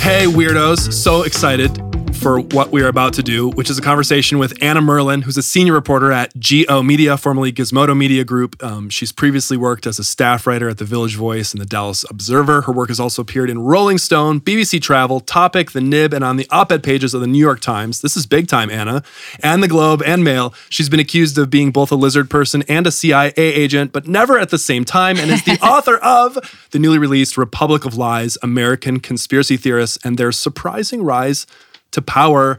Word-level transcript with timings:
Hey, 0.00 0.26
weirdos. 0.26 0.92
So 0.92 1.22
excited 1.22 1.91
for 2.22 2.38
what 2.38 2.70
we 2.70 2.80
are 2.82 2.86
about 2.86 3.12
to 3.14 3.22
do, 3.22 3.48
which 3.48 3.68
is 3.68 3.78
a 3.78 3.82
conversation 3.82 4.38
with 4.38 4.54
Anna 4.62 4.80
Merlan, 4.80 5.24
who's 5.24 5.36
a 5.36 5.42
senior 5.42 5.72
reporter 5.72 6.12
at 6.12 6.32
GO 6.38 6.80
Media, 6.80 7.16
formerly 7.16 7.52
Gizmodo 7.52 7.96
Media 7.96 8.22
Group. 8.22 8.62
Um, 8.62 8.88
she's 8.90 9.10
previously 9.10 9.56
worked 9.56 9.88
as 9.88 9.98
a 9.98 10.04
staff 10.04 10.46
writer 10.46 10.68
at 10.68 10.78
the 10.78 10.84
Village 10.84 11.16
Voice 11.16 11.52
and 11.52 11.60
the 11.60 11.66
Dallas 11.66 12.04
Observer. 12.08 12.62
Her 12.62 12.72
work 12.72 12.90
has 12.90 13.00
also 13.00 13.22
appeared 13.22 13.50
in 13.50 13.58
Rolling 13.58 13.98
Stone, 13.98 14.40
BBC 14.42 14.80
Travel, 14.80 15.18
Topic, 15.18 15.72
The 15.72 15.80
Nib, 15.80 16.14
and 16.14 16.22
on 16.22 16.36
the 16.36 16.46
op 16.50 16.70
ed 16.70 16.84
pages 16.84 17.12
of 17.12 17.20
the 17.20 17.26
New 17.26 17.40
York 17.40 17.58
Times. 17.58 18.02
This 18.02 18.16
is 18.16 18.24
big 18.24 18.46
time, 18.46 18.70
Anna, 18.70 19.02
and 19.42 19.60
the 19.60 19.68
Globe 19.68 20.00
and 20.06 20.22
Mail. 20.22 20.54
She's 20.68 20.88
been 20.88 21.00
accused 21.00 21.36
of 21.38 21.50
being 21.50 21.72
both 21.72 21.90
a 21.90 21.96
lizard 21.96 22.30
person 22.30 22.62
and 22.68 22.86
a 22.86 22.92
CIA 22.92 23.32
agent, 23.36 23.90
but 23.90 24.06
never 24.06 24.38
at 24.38 24.50
the 24.50 24.58
same 24.58 24.84
time, 24.84 25.16
and 25.16 25.28
is 25.28 25.42
the 25.42 25.58
author 25.62 25.96
of 25.96 26.38
the 26.70 26.78
newly 26.78 26.98
released 26.98 27.36
Republic 27.36 27.84
of 27.84 27.96
Lies 27.96 28.38
American 28.44 29.00
Conspiracy 29.00 29.56
Theorists 29.56 29.98
and 30.04 30.18
Their 30.18 30.30
Surprising 30.30 31.02
Rise 31.02 31.48
to 31.92 32.02
power. 32.02 32.58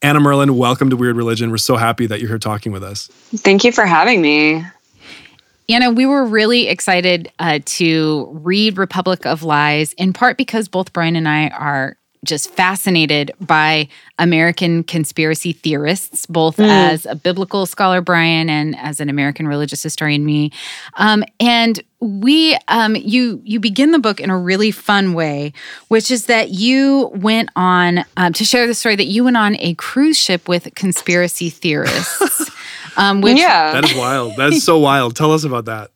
Anna 0.00 0.20
Merlan, 0.20 0.52
welcome 0.52 0.90
to 0.90 0.96
Weird 0.96 1.16
Religion. 1.16 1.50
We're 1.50 1.58
so 1.58 1.76
happy 1.76 2.06
that 2.06 2.20
you're 2.20 2.28
here 2.28 2.38
talking 2.38 2.72
with 2.72 2.84
us. 2.84 3.08
Thank 3.34 3.64
you 3.64 3.72
for 3.72 3.84
having 3.84 4.22
me. 4.22 4.64
Anna, 5.68 5.90
we 5.90 6.06
were 6.06 6.24
really 6.24 6.68
excited 6.68 7.30
uh, 7.40 7.58
to 7.64 8.28
read 8.42 8.78
Republic 8.78 9.26
of 9.26 9.42
Lies, 9.42 9.92
in 9.94 10.12
part 10.12 10.38
because 10.38 10.68
both 10.68 10.92
Brian 10.92 11.14
and 11.14 11.28
I 11.28 11.48
are 11.48 11.98
just 12.24 12.50
fascinated 12.50 13.32
by 13.40 13.88
American 14.18 14.82
conspiracy 14.82 15.52
theorists, 15.52 16.26
both 16.26 16.56
mm. 16.56 16.68
as 16.68 17.06
a 17.06 17.14
biblical 17.14 17.66
scholar, 17.66 18.00
Brian, 18.00 18.50
and 18.50 18.76
as 18.78 19.00
an 19.00 19.08
American 19.08 19.46
religious 19.46 19.82
historian, 19.82 20.24
me. 20.24 20.50
Um, 20.94 21.24
and 21.40 21.82
we, 22.00 22.56
um, 22.68 22.96
you, 22.96 23.40
you 23.44 23.60
begin 23.60 23.92
the 23.92 23.98
book 23.98 24.20
in 24.20 24.30
a 24.30 24.38
really 24.38 24.70
fun 24.70 25.14
way, 25.14 25.52
which 25.88 26.10
is 26.10 26.26
that 26.26 26.50
you 26.50 27.10
went 27.14 27.50
on 27.56 28.04
um, 28.16 28.32
to 28.34 28.44
share 28.44 28.66
the 28.66 28.74
story 28.74 28.96
that 28.96 29.06
you 29.06 29.24
went 29.24 29.36
on 29.36 29.56
a 29.60 29.74
cruise 29.74 30.18
ship 30.18 30.48
with 30.48 30.68
conspiracy 30.74 31.50
theorists. 31.50 32.50
Um, 32.98 33.20
which, 33.20 33.38
yeah, 33.38 33.70
that 33.70 33.84
is 33.84 33.94
wild. 33.94 34.34
That 34.36 34.52
is 34.52 34.64
so 34.64 34.76
wild. 34.76 35.14
Tell 35.14 35.32
us 35.32 35.44
about 35.44 35.66
that. 35.66 35.92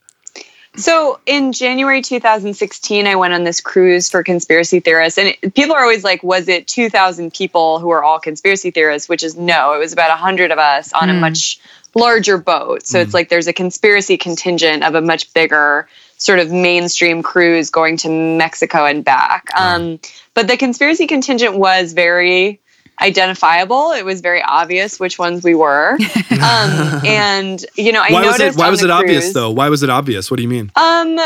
So 0.74 1.20
in 1.26 1.52
January 1.52 2.00
2016, 2.00 3.06
I 3.06 3.14
went 3.16 3.34
on 3.34 3.44
this 3.44 3.60
cruise 3.60 4.08
for 4.08 4.22
conspiracy 4.22 4.80
theorists, 4.80 5.18
and 5.18 5.28
it, 5.28 5.54
people 5.54 5.76
are 5.76 5.82
always 5.82 6.02
like, 6.02 6.22
"Was 6.22 6.48
it 6.48 6.66
2,000 6.66 7.32
people 7.32 7.78
who 7.78 7.90
are 7.90 8.02
all 8.02 8.18
conspiracy 8.18 8.70
theorists?" 8.70 9.08
Which 9.08 9.22
is 9.22 9.36
no, 9.36 9.74
it 9.74 9.78
was 9.78 9.92
about 9.92 10.08
100 10.08 10.50
of 10.50 10.58
us 10.58 10.92
on 10.94 11.08
mm. 11.08 11.10
a 11.10 11.14
hmm. 11.14 11.20
much 11.20 11.60
larger 11.94 12.38
boat. 12.38 12.86
So 12.86 12.98
mm. 12.98 13.02
it's 13.02 13.10
hmm. 13.10 13.16
like 13.16 13.28
there's 13.28 13.48
a 13.48 13.52
conspiracy 13.52 14.16
contingent 14.16 14.82
of 14.82 14.94
a 14.94 15.02
much 15.02 15.32
bigger 15.34 15.88
sort 16.16 16.38
of 16.38 16.50
mainstream 16.50 17.22
cruise 17.22 17.68
going 17.68 17.98
to 17.98 18.08
Mexico 18.08 18.86
and 18.86 19.04
back. 19.04 19.48
Um, 19.54 19.98
but 20.34 20.46
the 20.46 20.56
conspiracy 20.56 21.06
contingent 21.06 21.58
was 21.58 21.92
very 21.92 22.61
identifiable. 23.02 23.92
It 23.92 24.04
was 24.04 24.20
very 24.20 24.42
obvious 24.42 24.98
which 24.98 25.18
ones 25.18 25.44
we 25.44 25.54
were. 25.54 25.98
Um, 26.32 27.02
and 27.06 27.64
you 27.76 27.92
know, 27.92 28.00
I 28.00 28.10
why 28.10 28.22
noticed. 28.22 28.40
Was 28.40 28.56
it, 28.56 28.58
why 28.58 28.70
was 28.70 28.82
it 28.82 28.86
cruise, 28.86 29.00
obvious 29.00 29.32
though? 29.32 29.50
Why 29.50 29.68
was 29.68 29.84
it 29.84 29.90
obvious? 29.90 30.28
What 30.28 30.38
do 30.38 30.42
you 30.42 30.48
mean? 30.48 30.72
Um, 30.74 31.20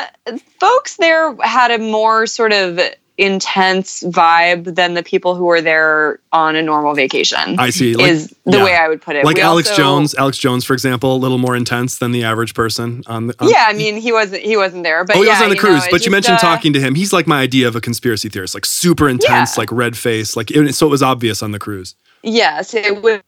folks 0.61 0.97
there 0.97 1.35
had 1.37 1.71
a 1.71 1.79
more 1.79 2.27
sort 2.27 2.53
of 2.53 2.79
intense 3.19 4.03
vibe 4.05 4.75
than 4.75 4.95
the 4.95 5.03
people 5.03 5.35
who 5.35 5.45
were 5.45 5.61
there 5.61 6.21
on 6.33 6.57
a 6.57 6.63
normal 6.63 6.95
vacation. 6.95 7.59
I 7.59 7.71
see. 7.71 7.95
Like, 7.95 8.11
is 8.11 8.35
the 8.45 8.59
yeah. 8.59 8.65
way 8.65 8.77
I 8.77 8.89
would 8.89 9.01
put 9.01 9.17
it. 9.17 9.25
Like 9.25 9.37
we 9.37 9.43
Alex 9.43 9.71
also, 9.71 9.83
Jones, 9.83 10.15
Alex 10.15 10.39
Jones, 10.39 10.65
for 10.65 10.75
example, 10.75 11.15
a 11.15 11.19
little 11.19 11.39
more 11.39 11.57
intense 11.57 11.99
than 11.99 12.13
the 12.13 12.25
average 12.25 12.55
person 12.55 13.03
on 13.07 13.29
the. 13.29 13.35
On, 13.41 13.49
yeah, 13.49 13.67
I 13.69 13.73
mean, 13.73 13.97
he 13.97 14.13
wasn't. 14.13 14.43
He 14.43 14.57
wasn't 14.57 14.85
there, 14.85 15.05
but 15.05 15.17
oh, 15.17 15.21
he 15.21 15.27
yeah, 15.27 15.35
was 15.35 15.43
on 15.43 15.51
the 15.51 15.57
cruise. 15.57 15.85
Know, 15.85 15.91
but 15.91 16.05
you 16.05 16.13
mentioned 16.13 16.37
uh, 16.37 16.41
talking 16.41 16.73
to 16.75 16.81
him. 16.81 16.95
He's 16.95 17.13
like 17.13 17.27
my 17.27 17.41
idea 17.41 17.69
of 17.69 17.77
a 17.77 17.81
conspiracy 17.81 18.29
theorist, 18.29 18.55
like 18.55 18.67
super 18.67 19.09
intense, 19.09 19.57
yeah. 19.57 19.61
like 19.61 19.73
red 19.73 19.97
face, 19.97 20.37
like 20.37 20.51
it, 20.51 20.75
so 20.75 20.87
it 20.87 20.91
was 20.91 21.03
obvious 21.03 21.43
on 21.43 21.53
the 21.53 21.59
cruise. 21.59 21.95
Yes, 22.23 22.75
it 22.75 23.03
was. 23.03 23.21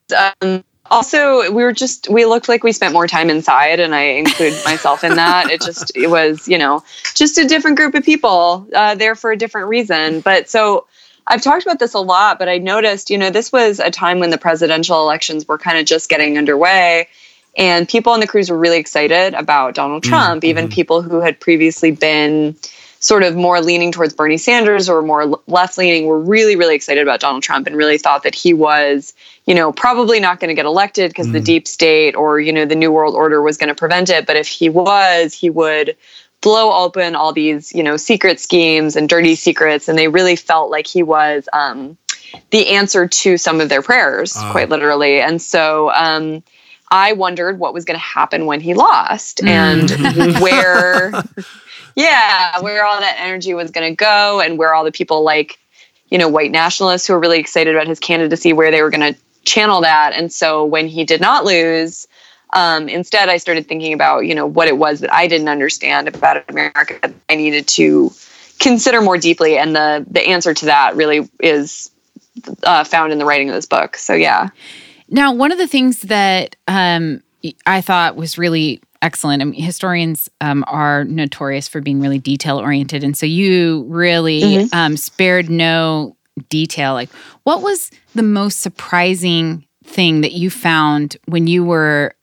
Um, 0.42 0.64
also 0.90 1.50
we 1.52 1.62
were 1.62 1.72
just 1.72 2.08
we 2.08 2.24
looked 2.24 2.48
like 2.48 2.64
we 2.64 2.72
spent 2.72 2.92
more 2.92 3.06
time 3.06 3.30
inside 3.30 3.80
and 3.80 3.94
i 3.94 4.02
include 4.02 4.52
myself 4.64 5.04
in 5.04 5.14
that 5.14 5.50
it 5.50 5.60
just 5.60 5.94
it 5.96 6.08
was 6.08 6.48
you 6.48 6.58
know 6.58 6.82
just 7.14 7.38
a 7.38 7.44
different 7.44 7.76
group 7.76 7.94
of 7.94 8.04
people 8.04 8.66
uh, 8.74 8.94
there 8.94 9.14
for 9.14 9.30
a 9.30 9.36
different 9.36 9.68
reason 9.68 10.20
but 10.20 10.48
so 10.48 10.86
i've 11.26 11.42
talked 11.42 11.64
about 11.64 11.78
this 11.78 11.94
a 11.94 12.00
lot 12.00 12.38
but 12.38 12.48
i 12.48 12.58
noticed 12.58 13.10
you 13.10 13.18
know 13.18 13.30
this 13.30 13.52
was 13.52 13.80
a 13.80 13.90
time 13.90 14.18
when 14.18 14.30
the 14.30 14.38
presidential 14.38 15.00
elections 15.00 15.46
were 15.46 15.58
kind 15.58 15.78
of 15.78 15.84
just 15.84 16.08
getting 16.08 16.38
underway 16.38 17.08
and 17.56 17.88
people 17.88 18.12
on 18.12 18.20
the 18.20 18.26
cruise 18.26 18.50
were 18.50 18.58
really 18.58 18.78
excited 18.78 19.34
about 19.34 19.74
donald 19.74 20.02
mm, 20.02 20.08
trump 20.08 20.42
mm-hmm. 20.42 20.50
even 20.50 20.68
people 20.68 21.02
who 21.02 21.20
had 21.20 21.38
previously 21.38 21.90
been 21.90 22.56
sort 23.00 23.22
of 23.22 23.36
more 23.36 23.60
leaning 23.60 23.92
towards 23.92 24.12
Bernie 24.14 24.38
Sanders 24.38 24.88
or 24.88 25.02
more 25.02 25.40
left 25.46 25.78
leaning 25.78 26.06
were 26.06 26.18
really, 26.18 26.56
really 26.56 26.74
excited 26.74 27.02
about 27.02 27.20
Donald 27.20 27.42
Trump 27.42 27.66
and 27.66 27.76
really 27.76 27.98
thought 27.98 28.24
that 28.24 28.34
he 28.34 28.52
was, 28.52 29.14
you 29.46 29.54
know, 29.54 29.72
probably 29.72 30.18
not 30.18 30.40
going 30.40 30.48
to 30.48 30.54
get 30.54 30.66
elected 30.66 31.10
because 31.10 31.28
mm. 31.28 31.32
the 31.32 31.40
deep 31.40 31.68
state 31.68 32.16
or, 32.16 32.40
you 32.40 32.52
know, 32.52 32.64
the 32.64 32.74
New 32.74 32.90
World 32.90 33.14
Order 33.14 33.40
was 33.40 33.56
going 33.56 33.68
to 33.68 33.74
prevent 33.74 34.10
it. 34.10 34.26
But 34.26 34.36
if 34.36 34.48
he 34.48 34.68
was, 34.68 35.32
he 35.32 35.48
would 35.48 35.96
blow 36.40 36.72
open 36.84 37.14
all 37.14 37.32
these, 37.32 37.72
you 37.72 37.82
know, 37.82 37.96
secret 37.96 38.40
schemes 38.40 38.96
and 38.96 39.08
dirty 39.08 39.34
secrets. 39.34 39.88
And 39.88 39.96
they 39.96 40.08
really 40.08 40.36
felt 40.36 40.70
like 40.70 40.86
he 40.86 41.02
was 41.02 41.48
um, 41.52 41.96
the 42.50 42.68
answer 42.68 43.06
to 43.06 43.36
some 43.36 43.60
of 43.60 43.68
their 43.68 43.82
prayers, 43.82 44.36
uh. 44.36 44.50
quite 44.50 44.68
literally. 44.68 45.20
And 45.20 45.40
so, 45.40 45.92
um, 45.92 46.42
I 46.90 47.12
wondered 47.12 47.58
what 47.58 47.74
was 47.74 47.84
going 47.84 47.98
to 47.98 48.04
happen 48.04 48.46
when 48.46 48.60
he 48.60 48.72
lost 48.72 49.38
mm. 49.38 49.48
and 49.48 50.40
where 50.40 51.12
yeah, 51.98 52.60
where 52.60 52.86
all 52.86 53.00
that 53.00 53.16
energy 53.18 53.54
was 53.54 53.72
going 53.72 53.90
to 53.90 53.96
go 53.96 54.40
and 54.40 54.56
where 54.56 54.72
all 54.72 54.84
the 54.84 54.92
people 54.92 55.24
like, 55.24 55.58
you 56.10 56.16
know, 56.16 56.28
white 56.28 56.52
nationalists 56.52 57.08
who 57.08 57.12
were 57.12 57.18
really 57.18 57.40
excited 57.40 57.74
about 57.74 57.88
his 57.88 57.98
candidacy, 57.98 58.52
where 58.52 58.70
they 58.70 58.82
were 58.82 58.90
going 58.90 59.14
to 59.14 59.20
channel 59.44 59.80
that. 59.80 60.12
And 60.12 60.32
so 60.32 60.64
when 60.64 60.86
he 60.86 61.02
did 61.02 61.20
not 61.20 61.44
lose, 61.44 62.06
um, 62.52 62.88
instead, 62.88 63.28
I 63.28 63.38
started 63.38 63.66
thinking 63.66 63.92
about, 63.92 64.20
you 64.20 64.34
know, 64.36 64.46
what 64.46 64.68
it 64.68 64.78
was 64.78 65.00
that 65.00 65.12
I 65.12 65.26
didn't 65.26 65.48
understand 65.48 66.06
about 66.06 66.48
America 66.48 67.00
that 67.02 67.12
I 67.28 67.34
needed 67.34 67.66
to 67.68 68.12
consider 68.60 69.02
more 69.02 69.18
deeply. 69.18 69.58
And 69.58 69.74
the 69.74 70.06
the 70.08 70.20
answer 70.20 70.54
to 70.54 70.66
that 70.66 70.94
really 70.94 71.28
is 71.40 71.90
uh, 72.62 72.84
found 72.84 73.12
in 73.12 73.18
the 73.18 73.24
writing 73.24 73.48
of 73.48 73.56
this 73.56 73.66
book. 73.66 73.96
So 73.96 74.14
yeah. 74.14 74.50
Now, 75.08 75.32
one 75.32 75.50
of 75.50 75.58
the 75.58 75.66
things 75.66 76.02
that 76.02 76.54
um, 76.68 77.22
I 77.66 77.80
thought 77.80 78.14
was 78.14 78.38
really 78.38 78.80
excellent. 79.02 79.42
I 79.42 79.44
mean, 79.44 79.60
historians 79.60 80.28
um, 80.40 80.64
are 80.66 81.04
notorious 81.04 81.68
for 81.68 81.80
being 81.80 82.00
really 82.00 82.18
detail 82.18 82.58
oriented, 82.58 83.04
and 83.04 83.16
so 83.16 83.26
you 83.26 83.84
really 83.88 84.40
mm-hmm. 84.40 84.76
um, 84.76 84.96
spared 84.96 85.50
no 85.50 86.16
detail. 86.48 86.94
Like, 86.94 87.10
what 87.42 87.62
was 87.62 87.90
the 88.14 88.22
most 88.22 88.60
surprising 88.60 89.66
thing 89.84 90.20
that 90.20 90.32
you 90.32 90.50
found 90.50 91.16
when 91.26 91.46
you 91.46 91.64
were 91.64 92.14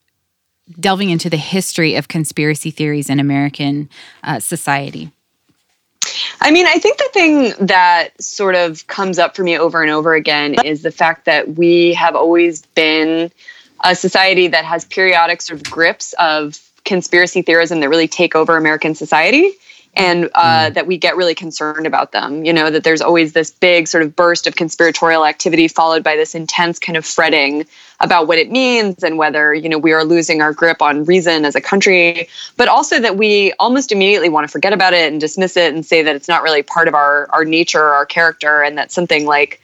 delving 0.80 1.10
into 1.10 1.30
the 1.30 1.38
history 1.38 1.96
of 1.96 2.08
conspiracy 2.08 2.72
theories 2.72 3.10
in 3.10 3.20
American 3.20 3.90
uh, 4.24 4.40
society? 4.40 5.12
I 6.42 6.52
mean, 6.52 6.68
I 6.68 6.78
think 6.78 6.98
the 6.98 7.10
thing 7.14 7.54
that 7.68 8.22
sort 8.22 8.56
of 8.56 8.86
comes 8.88 9.18
up 9.18 9.36
for 9.36 9.44
me 9.44 9.58
over 9.58 9.82
and 9.82 9.92
over 9.92 10.14
again 10.14 10.56
is 10.64 10.82
the 10.82 10.92
fact 10.92 11.26
that 11.26 11.56
we 11.56 11.94
have 11.94 12.16
always 12.16 12.64
been 12.68 13.32
a 13.84 13.96
society 13.96 14.48
that 14.48 14.66
has 14.66 14.86
periodic 14.86 15.42
sort 15.42 15.60
of 15.60 15.70
grips 15.70 16.14
of 16.20 16.60
conspiracy 16.86 17.42
theorism 17.42 17.82
that 17.82 17.90
really 17.90 18.08
take 18.08 18.36
over 18.36 18.56
American 18.56 18.96
society 18.96 19.52
and 19.98 20.30
uh, 20.36 20.68
mm. 20.70 20.74
that 20.74 20.88
we 20.88 20.98
get 20.98 21.16
really 21.16 21.36
concerned 21.36 21.88
about 21.88 22.12
them. 22.12 22.44
You 22.44 22.54
know, 22.54 22.70
that 22.70 22.84
there's 22.84 23.02
always 23.02 23.34
this 23.34 23.52
big 23.52 23.88
sort 23.88 24.04
of 24.04 24.16
burst 24.16 24.46
of 24.46 24.56
conspiratorial 24.56 25.26
activity 25.26 25.68
followed 25.68 26.04
by 26.04 26.16
this 26.16 26.36
intense 26.36 26.80
kind 26.80 26.98
of 26.98 27.06
fretting 27.06 27.66
about 28.02 28.28
what 28.28 28.38
it 28.38 28.52
means 28.52 29.04
and 29.04 29.18
whether, 29.18 29.54
you 29.54 29.70
know, 29.70 29.78
we 29.78 29.94
are 29.94 30.04
losing 30.04 30.42
our 30.42 30.52
grip 30.52 30.82
on 30.82 31.06
reason 31.06 31.46
as 31.46 31.56
a 31.56 31.62
country, 31.62 32.28
but 32.58 32.68
also 32.68 33.00
that 33.00 33.16
we 33.16 33.54
almost 33.54 33.92
immediately 33.92 34.28
want 34.28 34.46
to 34.46 34.52
forget 34.52 34.74
about 34.74 34.94
it 34.94 35.12
and 35.12 35.22
dismiss 35.22 35.56
it 35.56 35.74
and 35.74 35.86
say 35.86 36.04
that 36.04 36.16
it's 36.16 36.28
not 36.28 36.44
really 36.44 36.62
part 36.62 36.90
of 36.90 36.94
our, 36.94 37.30
our 37.32 37.46
nature 37.46 37.80
or 37.80 37.94
our 37.94 38.06
character 38.06 38.62
and 38.62 38.78
that 38.78 38.92
something 38.92 39.26
like 39.26 39.62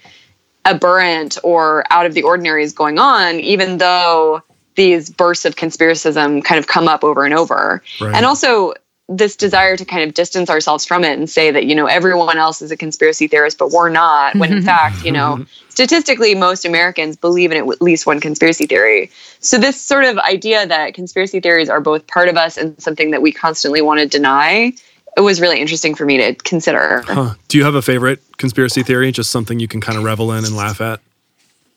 aberrant 0.64 1.38
or 1.44 1.84
out 1.92 2.06
of 2.06 2.14
the 2.14 2.24
ordinary 2.24 2.64
is 2.64 2.72
going 2.72 3.00
on, 3.00 3.36
even 3.40 3.80
though 3.80 4.42
these 4.76 5.10
bursts 5.10 5.46
of 5.46 5.56
conspiracism 5.56 6.44
kind 6.44 6.60
of 6.60 6.68
come 6.68 6.88
up 6.88 7.04
over 7.04 7.26
and 7.26 7.34
over. 7.34 7.82
Right. 8.00 8.16
And 8.16 8.26
also 8.26 8.74
this 9.18 9.36
desire 9.36 9.76
to 9.76 9.84
kind 9.84 10.04
of 10.04 10.14
distance 10.14 10.50
ourselves 10.50 10.86
from 10.86 11.04
it 11.04 11.18
and 11.18 11.30
say 11.30 11.52
that, 11.52 11.66
you 11.66 11.76
know, 11.76 11.86
everyone 11.86 12.38
else 12.38 12.62
is 12.62 12.72
a 12.72 12.78
conspiracy 12.78 13.28
theorist, 13.28 13.58
but 13.58 13.72
we're 13.72 13.90
not, 13.90 14.36
when 14.36 14.52
in 14.52 14.58
mm-hmm. 14.60 14.66
fact, 14.66 15.04
you 15.04 15.12
know, 15.12 15.36
mm-hmm. 15.36 15.44
statistically, 15.70 16.34
most 16.34 16.66
Americans 16.66 17.18
believe 17.18 17.52
in 17.52 17.58
at 17.58 17.82
least 17.82 18.06
one 18.06 18.20
conspiracy 18.20 18.66
theory. 18.66 19.12
So, 19.40 19.58
this 19.58 19.82
sort 19.82 20.06
of 20.06 20.18
idea 20.20 20.66
that 20.66 20.94
conspiracy 20.94 21.42
theories 21.42 21.70
are 21.70 21.82
both 21.82 22.08
part 22.08 22.30
of 22.30 22.38
us 22.38 22.58
and 22.58 22.80
something 22.82 23.12
that 23.12 23.22
we 23.22 23.32
constantly 23.32 23.82
want 23.82 24.00
to 24.00 24.08
deny. 24.08 24.74
It 25.18 25.22
was 25.22 25.42
really 25.42 25.60
interesting 25.60 25.94
for 25.94 26.06
me 26.06 26.18
to 26.20 26.36
consider. 26.36 27.04
Huh. 27.06 27.34
Do 27.50 27.58
you 27.58 27.66
have 27.66 27.76
a 27.76 27.82
favorite 27.82 28.22
conspiracy 28.38 28.82
theory? 28.82 29.12
Just 29.12 29.30
something 29.30 29.60
you 29.60 29.68
can 29.68 29.82
kind 29.82 29.98
of 29.98 30.06
revel 30.06 30.32
in 30.32 30.46
and 30.46 30.56
laugh 30.56 30.80
at? 30.80 31.02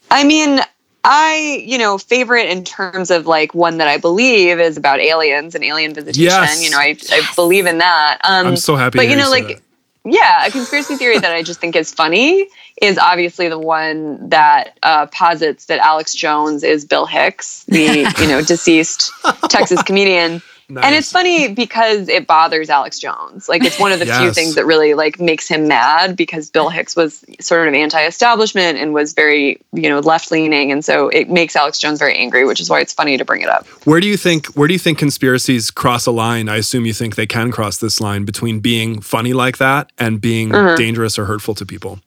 I 0.08 0.22
mean, 0.22 0.60
I, 1.04 1.62
you 1.66 1.76
know, 1.76 1.98
favorite 1.98 2.48
in 2.48 2.64
terms 2.64 3.10
of 3.10 3.26
like 3.26 3.54
one 3.54 3.78
that 3.78 3.88
I 3.88 3.98
believe 3.98 4.58
is 4.58 4.76
about 4.76 5.00
aliens 5.00 5.54
and 5.54 5.62
alien 5.62 5.92
visitation. 5.94 6.24
Yes. 6.24 6.64
You 6.64 6.70
know, 6.70 6.78
I, 6.78 6.96
I 7.10 7.22
believe 7.36 7.66
in 7.66 7.78
that. 7.78 8.18
Um, 8.24 8.46
I'm 8.48 8.56
so 8.56 8.76
happy. 8.76 8.98
but 8.98 9.04
to 9.04 9.10
you 9.10 9.16
know, 9.16 9.28
like, 9.28 9.48
that. 9.48 9.62
yeah, 10.04 10.46
a 10.46 10.50
conspiracy 10.50 10.96
theory 10.96 11.18
that 11.18 11.32
I 11.32 11.42
just 11.42 11.60
think 11.60 11.76
is 11.76 11.92
funny 11.92 12.48
is 12.80 12.98
obviously 12.98 13.48
the 13.48 13.58
one 13.58 14.30
that 14.30 14.78
uh, 14.82 15.06
posits 15.06 15.66
that 15.66 15.78
Alex 15.80 16.14
Jones 16.14 16.64
is 16.64 16.84
Bill 16.84 17.06
Hicks, 17.06 17.64
the 17.64 18.10
you 18.18 18.28
know 18.28 18.40
deceased 18.46 19.12
Texas 19.48 19.82
comedian. 19.82 20.42
And 20.68 20.94
it's 20.94 21.12
funny 21.12 21.48
because 21.52 22.08
it 22.08 22.26
bothers 22.26 22.70
Alex 22.70 22.98
Jones. 22.98 23.48
Like 23.48 23.64
it's 23.64 23.78
one 23.78 23.92
of 23.92 23.98
the 23.98 24.06
few 24.20 24.32
things 24.32 24.54
that 24.54 24.64
really 24.64 24.94
like 24.94 25.20
makes 25.20 25.46
him 25.48 25.68
mad 25.68 26.16
because 26.16 26.50
Bill 26.50 26.68
Hicks 26.70 26.96
was 26.96 27.24
sort 27.40 27.68
of 27.68 27.74
anti-establishment 27.74 28.78
and 28.78 28.94
was 28.94 29.12
very, 29.12 29.60
you 29.72 29.88
know, 29.88 30.00
left-leaning 30.00 30.72
and 30.72 30.84
so 30.84 31.08
it 31.08 31.28
makes 31.28 31.56
Alex 31.56 31.78
Jones 31.78 31.98
very 31.98 32.14
angry, 32.16 32.44
which 32.46 32.60
is 32.60 32.70
why 32.70 32.80
it's 32.80 32.92
funny 32.92 33.16
to 33.16 33.24
bring 33.24 33.42
it 33.42 33.48
up. 33.48 33.66
Where 33.84 34.00
do 34.00 34.06
you 34.06 34.16
think 34.16 34.46
where 34.54 34.68
do 34.68 34.74
you 34.74 34.78
think 34.80 34.98
conspiracies 34.98 35.70
cross 35.70 36.06
a 36.06 36.10
line? 36.10 36.48
I 36.48 36.56
assume 36.56 36.86
you 36.86 36.94
think 36.94 37.16
they 37.16 37.26
can 37.26 37.50
cross 37.50 37.78
this 37.78 38.00
line 38.00 38.24
between 38.24 38.60
being 38.60 39.00
funny 39.00 39.32
like 39.32 39.58
that 39.58 39.90
and 39.98 40.20
being 40.20 40.50
Mhm. 40.50 40.76
dangerous 40.76 41.18
or 41.18 41.26
hurtful 41.26 41.54
to 41.56 41.66
people. 41.66 42.00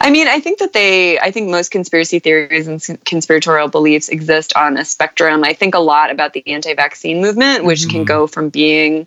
I 0.00 0.10
mean, 0.10 0.28
I 0.28 0.40
think 0.40 0.58
that 0.58 0.72
they, 0.72 1.18
I 1.18 1.30
think 1.30 1.48
most 1.48 1.70
conspiracy 1.70 2.18
theories 2.18 2.68
and 2.68 3.04
conspiratorial 3.04 3.68
beliefs 3.68 4.08
exist 4.08 4.54
on 4.54 4.76
a 4.76 4.84
spectrum. 4.84 5.42
I 5.42 5.52
think 5.54 5.74
a 5.74 5.78
lot 5.78 6.10
about 6.10 6.32
the 6.32 6.46
anti 6.46 6.74
vaccine 6.74 7.20
movement, 7.20 7.64
which 7.64 7.88
can 7.88 8.02
Mhm. 8.04 8.08
go 8.08 8.26
from 8.26 8.50
being, 8.50 9.06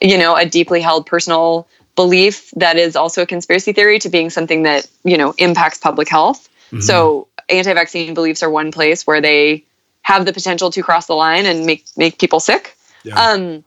you 0.00 0.16
know, 0.16 0.36
a 0.36 0.46
deeply 0.46 0.80
held 0.80 1.06
personal 1.06 1.66
belief 1.96 2.50
that 2.56 2.76
is 2.76 2.94
also 2.94 3.22
a 3.22 3.26
conspiracy 3.26 3.72
theory 3.72 3.98
to 3.98 4.08
being 4.08 4.30
something 4.30 4.62
that, 4.62 4.86
you 5.04 5.16
know, 5.16 5.34
impacts 5.38 5.78
public 5.78 6.08
health. 6.08 6.48
Mhm. 6.72 6.82
So 6.82 7.26
anti 7.48 7.72
vaccine 7.74 8.14
beliefs 8.14 8.42
are 8.42 8.50
one 8.50 8.70
place 8.70 9.06
where 9.06 9.20
they 9.20 9.64
have 10.02 10.24
the 10.24 10.32
potential 10.32 10.70
to 10.70 10.82
cross 10.82 11.06
the 11.06 11.16
line 11.16 11.44
and 11.46 11.66
make, 11.66 11.84
make 11.96 12.18
people 12.18 12.40
sick. 12.40 12.76
Yeah. 13.02 13.20
Um, 13.20 13.64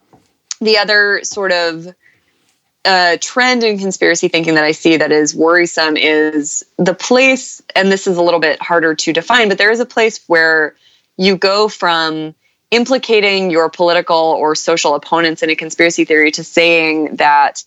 the 0.61 0.77
other 0.77 1.19
sort 1.23 1.51
of 1.51 1.93
uh, 2.85 3.17
trend 3.21 3.63
in 3.63 3.77
conspiracy 3.77 4.27
thinking 4.27 4.55
that 4.55 4.63
I 4.63 4.71
see 4.71 4.97
that 4.97 5.11
is 5.11 5.35
worrisome 5.35 5.97
is 5.97 6.65
the 6.77 6.93
place, 6.93 7.61
and 7.75 7.91
this 7.91 8.07
is 8.07 8.17
a 8.17 8.23
little 8.23 8.39
bit 8.39 8.61
harder 8.61 8.95
to 8.95 9.13
define, 9.13 9.49
but 9.49 9.57
there 9.57 9.71
is 9.71 9.79
a 9.79 9.85
place 9.85 10.23
where 10.27 10.75
you 11.17 11.37
go 11.37 11.67
from 11.67 12.33
implicating 12.71 13.51
your 13.51 13.69
political 13.69 14.15
or 14.15 14.55
social 14.55 14.95
opponents 14.95 15.43
in 15.43 15.49
a 15.49 15.55
conspiracy 15.55 16.05
theory 16.05 16.31
to 16.31 16.43
saying 16.43 17.17
that 17.17 17.63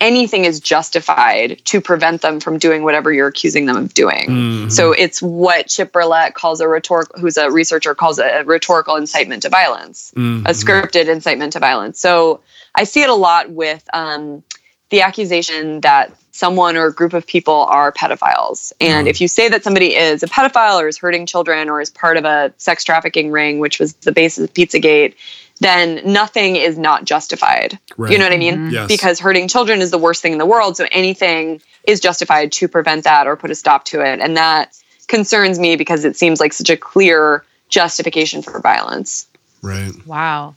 anything 0.00 0.44
is 0.46 0.60
justified 0.60 1.60
to 1.66 1.80
prevent 1.80 2.22
them 2.22 2.40
from 2.40 2.58
doing 2.58 2.82
whatever 2.82 3.12
you're 3.12 3.28
accusing 3.28 3.66
them 3.66 3.76
of 3.76 3.92
doing. 3.94 4.28
Mhm. 4.28 4.72
So 4.72 4.92
it's 4.92 5.20
what 5.20 5.68
Chip 5.68 5.92
Berlet 5.92 6.34
calls 6.34 6.60
a 6.60 6.68
rhetorical, 6.68 7.20
who's 7.20 7.36
a 7.36 7.50
researcher, 7.50 7.94
calls 7.94 8.18
a 8.18 8.42
rhetorical 8.44 8.96
incitement 8.96 9.42
to 9.42 9.50
violence 9.50 10.12
Mhm. 10.16 10.48
a 10.48 10.52
scripted 10.52 11.06
incitement 11.06 11.52
to 11.52 11.58
violence. 11.58 12.00
So 12.00 12.40
I 12.74 12.84
see 12.84 13.02
it 13.02 13.10
a 13.10 13.14
lot 13.14 13.50
with 13.50 13.82
um, 13.92 14.42
the 14.88 15.02
accusation 15.02 15.80
that 15.82 16.10
someone 16.32 16.76
or 16.76 16.86
a 16.86 16.92
group 16.92 17.12
of 17.12 17.26
people 17.26 17.66
are 17.68 17.92
pedophiles. 17.92 18.72
And 18.80 19.06
Mm. 19.06 19.10
if 19.10 19.20
you 19.20 19.28
say 19.28 19.48
that 19.48 19.62
somebody 19.64 19.94
is 19.94 20.22
a 20.22 20.26
pedophile 20.26 20.80
or 20.80 20.88
is 20.88 20.96
hurting 20.96 21.26
children 21.26 21.68
or 21.68 21.80
is 21.80 21.90
part 21.90 22.16
of 22.16 22.24
a 22.24 22.52
sex 22.56 22.84
trafficking 22.84 23.30
ring, 23.30 23.58
which 23.58 23.78
was 23.78 23.92
the 23.94 24.12
basis 24.12 24.44
of 24.44 24.54
Pizzagate, 24.54 25.14
then 25.60 26.00
nothing 26.04 26.56
is 26.56 26.76
not 26.78 27.04
justified. 27.04 27.78
Right. 27.96 28.12
You 28.12 28.18
know 28.18 28.24
what 28.24 28.32
I 28.32 28.38
mean? 28.38 28.56
Mhm. 28.56 28.72
Yes. 28.72 28.88
Because 28.88 29.20
hurting 29.20 29.46
children 29.48 29.80
is 29.80 29.90
the 29.90 29.98
worst 29.98 30.22
thing 30.22 30.32
in 30.32 30.38
the 30.38 30.46
world. 30.46 30.76
So 30.76 30.86
anything 30.90 31.60
is 31.84 32.00
justified 32.00 32.50
to 32.52 32.68
prevent 32.68 33.04
that 33.04 33.26
or 33.26 33.36
put 33.36 33.50
a 33.50 33.54
stop 33.54 33.84
to 33.86 34.00
it. 34.00 34.20
And 34.20 34.36
that 34.36 34.74
concerns 35.06 35.58
me 35.58 35.76
because 35.76 36.04
it 36.04 36.16
seems 36.16 36.40
like 36.40 36.52
such 36.52 36.70
a 36.70 36.76
clear 36.76 37.44
justification 37.68 38.42
for 38.42 38.58
violence. 38.60 39.26
Right. 39.62 39.92
Wow. 40.06 40.54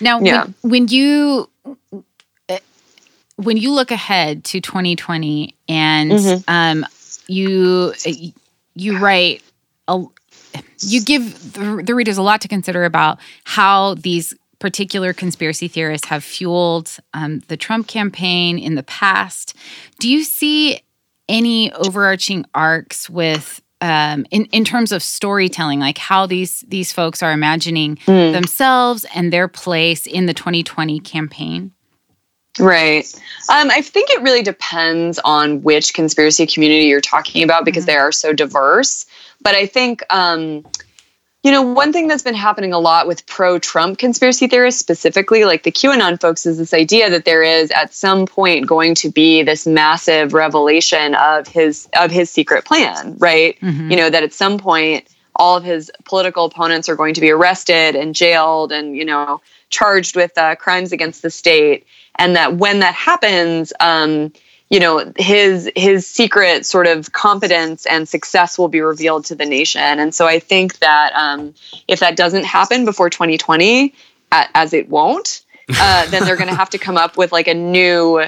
Now, 0.00 0.20
Yeah. 0.20 0.44
when, 0.62 0.70
when 0.70 0.88
you 0.88 1.48
uh, 2.48 2.58
when 3.36 3.56
you 3.56 3.72
look 3.72 3.90
ahead 3.90 4.44
to 4.44 4.60
2020 4.60 5.54
and 5.68 6.10
Mhm. 6.12 6.44
um, 6.48 6.86
you 7.26 7.92
you 8.74 8.98
write 8.98 9.42
a, 9.88 10.04
you 10.80 11.02
give 11.02 11.52
the, 11.54 11.82
the 11.84 11.94
readers 11.94 12.18
a 12.18 12.22
lot 12.22 12.40
to 12.42 12.48
consider 12.48 12.84
about 12.84 13.18
how 13.44 13.94
these 13.94 14.34
particular 14.58 15.12
conspiracy 15.12 15.68
theorists 15.68 16.06
have 16.08 16.24
fueled 16.24 16.96
um, 17.14 17.40
the 17.48 17.56
Trump 17.56 17.86
campaign 17.88 18.58
in 18.58 18.74
the 18.74 18.82
past. 18.82 19.54
Do 20.00 20.08
you 20.08 20.24
see 20.24 20.80
any 21.28 21.72
overarching 21.72 22.44
arcs 22.54 23.10
with 23.10 23.60
um, 23.82 24.24
in 24.30 24.46
in 24.46 24.64
terms 24.64 24.92
of 24.92 25.02
storytelling, 25.02 25.80
like 25.80 25.98
how 25.98 26.24
these 26.26 26.64
these 26.68 26.92
folks 26.92 27.22
are 27.22 27.32
imagining 27.32 27.96
Mm. 28.06 28.32
themselves 28.32 29.04
and 29.14 29.30
their 29.32 29.48
place 29.48 30.06
in 30.06 30.24
the 30.24 30.32
2020 30.34 30.98
campaign? 31.00 31.72
Right. 32.58 33.06
Um, 33.50 33.70
I 33.70 33.80
think 33.82 34.10
it 34.10 34.22
really 34.22 34.42
depends 34.42 35.18
on 35.24 35.62
which 35.62 35.94
conspiracy 35.94 36.46
community 36.46 36.86
you're 36.86 37.00
talking 37.00 37.42
about 37.42 37.64
because 37.64 37.84
Mhm. 37.84 37.88
they 37.88 37.96
are 37.96 38.12
so 38.12 38.32
diverse. 38.32 39.06
But 39.42 39.54
I 39.54 39.66
think, 39.66 40.02
um, 40.10 40.64
you 41.42 41.52
know, 41.52 41.62
one 41.62 41.92
thing 41.92 42.08
that's 42.08 42.22
been 42.24 42.34
happening 42.34 42.72
a 42.72 42.78
lot 42.80 43.06
with 43.06 43.24
pro 43.26 43.58
Trump 43.58 43.98
conspiracy 43.98 44.48
theorists, 44.48 44.80
specifically 44.80 45.44
like 45.44 45.62
the 45.62 45.70
QAnon 45.70 46.20
folks, 46.20 46.44
is 46.44 46.58
this 46.58 46.74
idea 46.74 47.08
that 47.10 47.24
there 47.24 47.42
is 47.42 47.70
at 47.70 47.94
some 47.94 48.26
point 48.26 48.66
going 48.66 48.94
to 48.96 49.10
be 49.10 49.42
this 49.42 49.64
massive 49.66 50.32
revelation 50.34 51.14
of 51.14 51.46
his 51.46 51.88
of 51.94 52.10
his 52.10 52.30
secret 52.30 52.64
plan, 52.64 53.14
right? 53.18 53.56
Mhm. 53.62 53.90
you 53.90 53.96
know 53.96 54.10
that 54.10 54.22
at 54.24 54.32
some 54.32 54.58
point 54.58 55.06
all 55.36 55.56
of 55.56 55.62
his 55.62 55.90
political 56.04 56.46
opponents 56.46 56.88
are 56.88 56.96
going 56.96 57.12
to 57.14 57.20
be 57.20 57.30
arrested 57.30 57.94
and 57.94 58.14
jailed 58.14 58.72
and 58.72 58.96
you 58.96 59.04
know 59.04 59.40
charged 59.70 60.16
with 60.16 60.36
uh, 60.38 60.54
crimes 60.56 60.92
against 60.92 61.22
the 61.22 61.30
state 61.30 61.86
and 62.16 62.36
that 62.36 62.56
when 62.56 62.80
that 62.80 62.94
happens 62.94 63.72
um, 63.80 64.32
you 64.70 64.80
know 64.80 65.12
his 65.16 65.70
his 65.76 66.06
secret 66.06 66.66
sort 66.66 66.86
of 66.86 67.12
competence 67.12 67.86
and 67.86 68.08
success 68.08 68.58
will 68.58 68.68
be 68.68 68.80
revealed 68.80 69.24
to 69.24 69.34
the 69.34 69.46
nation. 69.46 69.98
And 70.00 70.14
so 70.14 70.26
i 70.26 70.38
think 70.38 70.78
that 70.78 71.12
um, 71.14 71.54
if 71.88 72.00
that 72.00 72.16
doesn't 72.16 72.44
happen 72.44 72.84
before 72.84 73.10
2020 73.10 73.94
as 74.32 74.72
it 74.72 74.88
won't 74.88 75.42
uh, 75.68 76.08
then 76.10 76.24
they're 76.24 76.36
going 76.36 76.48
to 76.48 76.54
have 76.54 76.70
to 76.70 76.78
come 76.78 76.96
up 76.96 77.16
with 77.16 77.32
like 77.32 77.48
a 77.48 77.54
new 77.54 78.22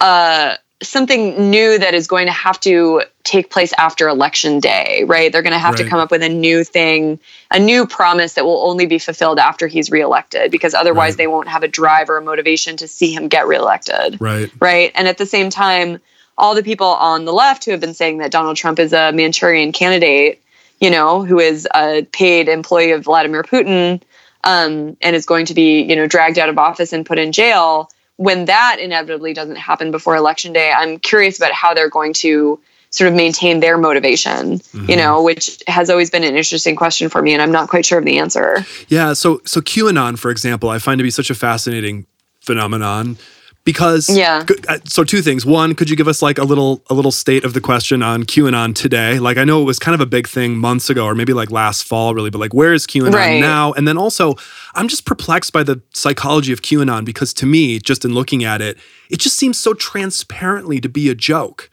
uh, 0.00 0.56
something 0.82 1.50
new 1.50 1.78
that 1.78 1.94
is 1.94 2.06
going 2.06 2.26
to 2.26 2.32
have 2.32 2.58
to 2.60 3.02
take 3.24 3.50
place 3.50 3.72
after 3.78 4.08
election 4.08 4.60
day, 4.60 5.04
right? 5.06 5.30
They're 5.32 5.42
going 5.42 5.52
to 5.52 5.58
have 5.58 5.76
to 5.76 5.88
come 5.88 5.98
up 6.00 6.10
with 6.10 6.22
a 6.22 6.28
new 6.28 6.64
thing, 6.64 7.18
a 7.50 7.58
new 7.58 7.86
promise 7.86 8.34
that 8.34 8.44
will 8.44 8.62
only 8.68 8.86
be 8.86 8.98
fulfilled 8.98 9.38
after 9.38 9.66
he's 9.68 9.90
reelected, 9.90 10.50
because 10.50 10.74
otherwise 10.74 11.12
Right. 11.12 11.18
they 11.18 11.26
won't 11.28 11.48
have 11.48 11.62
a 11.62 11.68
drive 11.68 12.10
or 12.10 12.16
a 12.18 12.22
motivation 12.22 12.76
to 12.78 12.88
see 12.88 13.12
him 13.12 13.28
get 13.28 13.46
reelected, 13.46 14.20
Right. 14.20 14.50
right? 14.60 14.92
And 14.94 15.06
at 15.08 15.18
the 15.18 15.26
same 15.26 15.50
time, 15.50 16.00
all 16.36 16.54
the 16.54 16.62
people 16.62 16.88
on 16.88 17.24
the 17.24 17.32
left 17.32 17.64
who 17.64 17.70
have 17.70 17.80
been 17.80 17.94
saying 17.94 18.18
that 18.18 18.30
Donald 18.30 18.56
Trump 18.56 18.78
is 18.78 18.92
a 18.92 19.12
Manchurian 19.12 19.70
candidate, 19.72 20.42
you 20.80 20.90
know, 20.90 21.24
who 21.24 21.38
is 21.38 21.68
a 21.74 22.02
paid 22.12 22.48
employee 22.48 22.90
of 22.90 23.04
Vladimir 23.04 23.44
Putin, 23.44 24.02
um, 24.42 24.96
and 25.00 25.14
is 25.14 25.26
going 25.26 25.46
to 25.46 25.54
be, 25.54 25.82
you 25.82 25.94
know, 25.94 26.06
dragged 26.06 26.38
out 26.38 26.48
of 26.48 26.58
office 26.58 26.92
and 26.92 27.06
put 27.06 27.18
in 27.18 27.30
jail. 27.30 27.88
When 28.22 28.44
that 28.44 28.76
inevitably 28.78 29.32
doesn't 29.34 29.56
happen 29.56 29.90
before 29.90 30.14
election 30.14 30.52
day, 30.52 30.70
I'm 30.72 30.98
curious 31.00 31.36
about 31.38 31.52
how 31.52 31.74
they're 31.74 31.90
going 31.90 32.12
to 32.14 32.58
sort 32.90 33.08
of 33.08 33.14
maintain 33.14 33.60
their 33.60 33.76
motivation, 33.78 34.58
Mhm. 34.58 34.88
you 34.88 34.96
know, 34.96 35.22
which 35.22 35.60
has 35.66 35.90
always 35.90 36.10
been 36.10 36.22
an 36.24 36.36
interesting 36.36 36.76
question 36.76 37.08
for 37.08 37.20
me, 37.22 37.32
and 37.32 37.42
I'm 37.42 37.50
not 37.50 37.68
quite 37.68 37.84
sure 37.84 37.98
of 37.98 38.04
the 38.04 38.18
answer. 38.18 38.64
Yeah. 38.88 39.14
So 39.14 39.40
so 39.44 39.60
QAnon, 39.60 40.18
for 40.18 40.30
example, 40.30 40.68
I 40.68 40.78
find 40.78 40.98
to 40.98 41.02
be 41.02 41.10
such 41.10 41.30
a 41.30 41.34
fascinating 41.34 42.06
phenomenon 42.40 43.16
because 43.64 44.08
Yeah. 44.08 44.44
uh, 44.68 44.78
So 44.84 45.04
two 45.04 45.22
things. 45.22 45.46
One, 45.46 45.74
could 45.74 45.88
you 45.88 45.96
give 45.96 46.08
us 46.08 46.20
like 46.22 46.38
a 46.38 46.44
little 46.44 46.82
a 46.90 46.94
little 46.94 47.12
state 47.12 47.44
of 47.44 47.52
the 47.54 47.60
question 47.60 48.02
on 48.02 48.24
QAnon 48.24 48.74
today? 48.74 49.18
Like 49.18 49.36
I 49.38 49.44
know 49.44 49.60
it 49.62 49.64
was 49.64 49.78
kind 49.78 49.94
of 49.94 50.00
a 50.00 50.06
big 50.06 50.26
thing 50.28 50.56
months 50.58 50.90
ago, 50.90 51.04
or 51.04 51.14
maybe 51.14 51.32
like 51.32 51.50
last 51.50 51.84
fall, 51.84 52.14
really. 52.14 52.30
But 52.30 52.38
like, 52.38 52.52
where 52.54 52.72
is 52.72 52.86
QAnon 52.86 53.12
Right. 53.14 53.40
now? 53.40 53.72
And 53.72 53.86
then 53.86 53.96
also, 53.96 54.34
I'm 54.74 54.88
just 54.88 55.04
perplexed 55.04 55.52
by 55.52 55.62
the 55.62 55.80
psychology 55.94 56.52
of 56.52 56.62
QAnon 56.62 57.04
because 57.04 57.32
to 57.34 57.46
me, 57.46 57.78
just 57.78 58.04
in 58.04 58.14
looking 58.14 58.42
at 58.44 58.60
it, 58.60 58.78
it 59.10 59.20
just 59.20 59.36
seems 59.36 59.58
so 59.60 59.74
transparently 59.74 60.80
to 60.80 60.88
be 60.88 61.08
a 61.08 61.14
joke. 61.14 61.70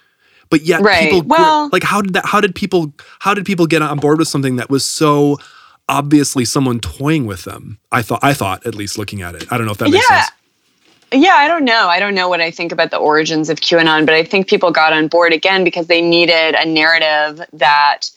But 0.51 0.65
yet, 0.65 0.81
Right. 0.81 1.11
people 1.11 1.21
Well- 1.27 1.69
like 1.71 1.83
how 1.83 2.01
did 2.01 2.13
that? 2.13 2.25
How 2.25 2.41
did 2.41 2.55
people? 2.55 2.93
How 3.19 3.33
did 3.33 3.45
people 3.45 3.67
get 3.67 3.81
on 3.81 3.97
board 3.99 4.19
with 4.19 4.27
something 4.27 4.55
that 4.57 4.69
was 4.69 4.83
so 4.85 5.37
obviously 5.87 6.45
someone 6.45 6.79
toying 6.79 7.25
with 7.25 7.43
them? 7.43 7.77
I 7.91 8.01
thought. 8.01 8.19
I 8.23 8.33
thought 8.33 8.65
at 8.65 8.75
least 8.75 8.97
looking 8.97 9.21
at 9.21 9.35
it. 9.35 9.45
I 9.51 9.57
don't 9.57 9.65
know 9.65 9.71
if 9.73 9.77
that 9.79 9.89
makes 9.89 10.05
Yeah. 10.09 10.21
sense. 10.21 10.31
Yeah, 11.11 11.35
I 11.35 11.47
don't 11.47 11.65
know. 11.65 11.87
I 11.87 11.99
don't 11.99 12.15
know 12.15 12.29
what 12.29 12.41
I 12.41 12.51
think 12.51 12.71
about 12.71 12.91
the 12.91 12.97
origins 12.97 13.49
of 13.49 13.59
QAnon, 13.59 14.05
but 14.05 14.13
I 14.13 14.23
think 14.23 14.47
people 14.47 14.71
got 14.71 14.93
on 14.93 15.07
board 15.07 15.33
again 15.33 15.63
because 15.63 15.87
they 15.87 16.01
needed 16.01 16.55
a 16.55 16.65
narrative 16.65 17.41
that 17.53 18.09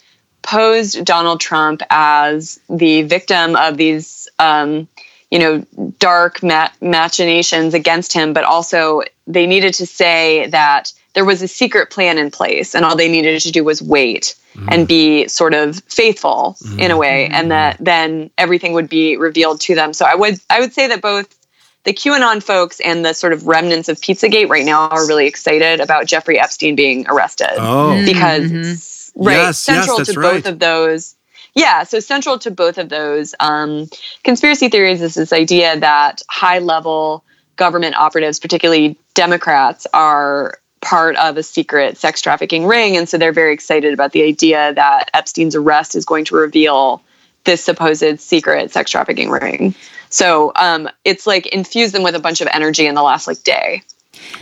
posed 0.42 1.04
Donald 1.04 1.40
Trump 1.40 1.82
as 1.90 2.60
the 2.68 3.02
victim 3.02 3.56
of 3.56 3.76
these, 3.76 4.28
um, 4.38 4.88
you 5.30 5.38
know, 5.38 5.64
dark 5.98 6.42
ma- 6.42 6.68
machinations 6.80 7.74
against 7.74 8.12
him, 8.12 8.32
but 8.32 8.44
also 8.44 9.02
they 9.26 9.46
needed 9.46 9.72
to 9.74 9.86
say 9.86 10.46
that 10.48 10.92
there 11.14 11.24
was 11.24 11.42
a 11.42 11.48
secret 11.48 11.90
plan 11.90 12.18
in 12.18 12.30
place 12.30 12.74
and 12.74 12.84
all 12.84 12.96
they 12.96 13.10
needed 13.10 13.40
to 13.40 13.52
do 13.52 13.64
was 13.64 13.82
wait 13.82 14.34
mm. 14.54 14.68
and 14.70 14.88
be 14.88 15.28
sort 15.28 15.54
of 15.54 15.82
faithful 15.84 16.56
mm. 16.62 16.78
in 16.78 16.90
a 16.90 16.96
way 16.96 17.26
and 17.26 17.50
that 17.50 17.76
then 17.78 18.30
everything 18.38 18.72
would 18.72 18.88
be 18.88 19.16
revealed 19.16 19.60
to 19.60 19.74
them 19.74 19.92
so 19.92 20.06
i 20.06 20.14
would 20.14 20.40
i 20.48 20.58
would 20.58 20.72
say 20.72 20.86
that 20.86 21.02
both 21.02 21.41
the 21.84 21.92
qanon 21.92 22.42
folks 22.42 22.80
and 22.80 23.04
the 23.04 23.12
sort 23.12 23.32
of 23.32 23.46
remnants 23.46 23.88
of 23.88 24.00
pizzagate 24.00 24.48
right 24.48 24.64
now 24.64 24.88
are 24.88 25.06
really 25.06 25.26
excited 25.26 25.80
about 25.80 26.06
jeffrey 26.06 26.38
epstein 26.38 26.74
being 26.74 27.06
arrested 27.08 27.54
oh. 27.58 28.04
because 28.04 28.50
mm-hmm. 28.50 29.22
right 29.22 29.34
yes, 29.34 29.58
central 29.58 29.98
yes, 29.98 30.12
to 30.12 30.20
right. 30.20 30.32
both 30.34 30.46
of 30.46 30.58
those 30.58 31.14
yeah 31.54 31.82
so 31.82 32.00
central 32.00 32.38
to 32.38 32.50
both 32.50 32.78
of 32.78 32.88
those 32.88 33.34
um, 33.40 33.88
conspiracy 34.24 34.68
theories 34.68 35.02
is 35.02 35.14
this 35.14 35.32
idea 35.32 35.78
that 35.78 36.22
high 36.28 36.58
level 36.58 37.24
government 37.56 37.94
operatives 37.96 38.38
particularly 38.38 38.96
democrats 39.14 39.86
are 39.92 40.58
part 40.82 41.16
of 41.16 41.36
a 41.38 41.42
secret 41.42 41.96
sex 41.96 42.20
trafficking 42.20 42.66
ring. 42.66 42.96
And 42.96 43.08
so 43.08 43.16
they're 43.16 43.32
very 43.32 43.54
excited 43.54 43.94
about 43.94 44.12
the 44.12 44.22
idea 44.22 44.74
that 44.74 45.10
Epstein's 45.14 45.54
arrest 45.54 45.94
is 45.94 46.04
going 46.04 46.26
to 46.26 46.34
reveal 46.34 47.00
this 47.44 47.64
supposed 47.64 48.20
secret 48.20 48.70
sex 48.70 48.90
trafficking 48.90 49.30
ring. 49.30 49.74
So 50.08 50.52
um, 50.56 50.88
it's 51.04 51.26
like 51.26 51.46
infused 51.46 51.94
them 51.94 52.02
with 52.02 52.14
a 52.14 52.20
bunch 52.20 52.40
of 52.40 52.48
energy 52.52 52.86
in 52.86 52.94
the 52.94 53.02
last 53.02 53.26
like 53.26 53.42
day. 53.42 53.82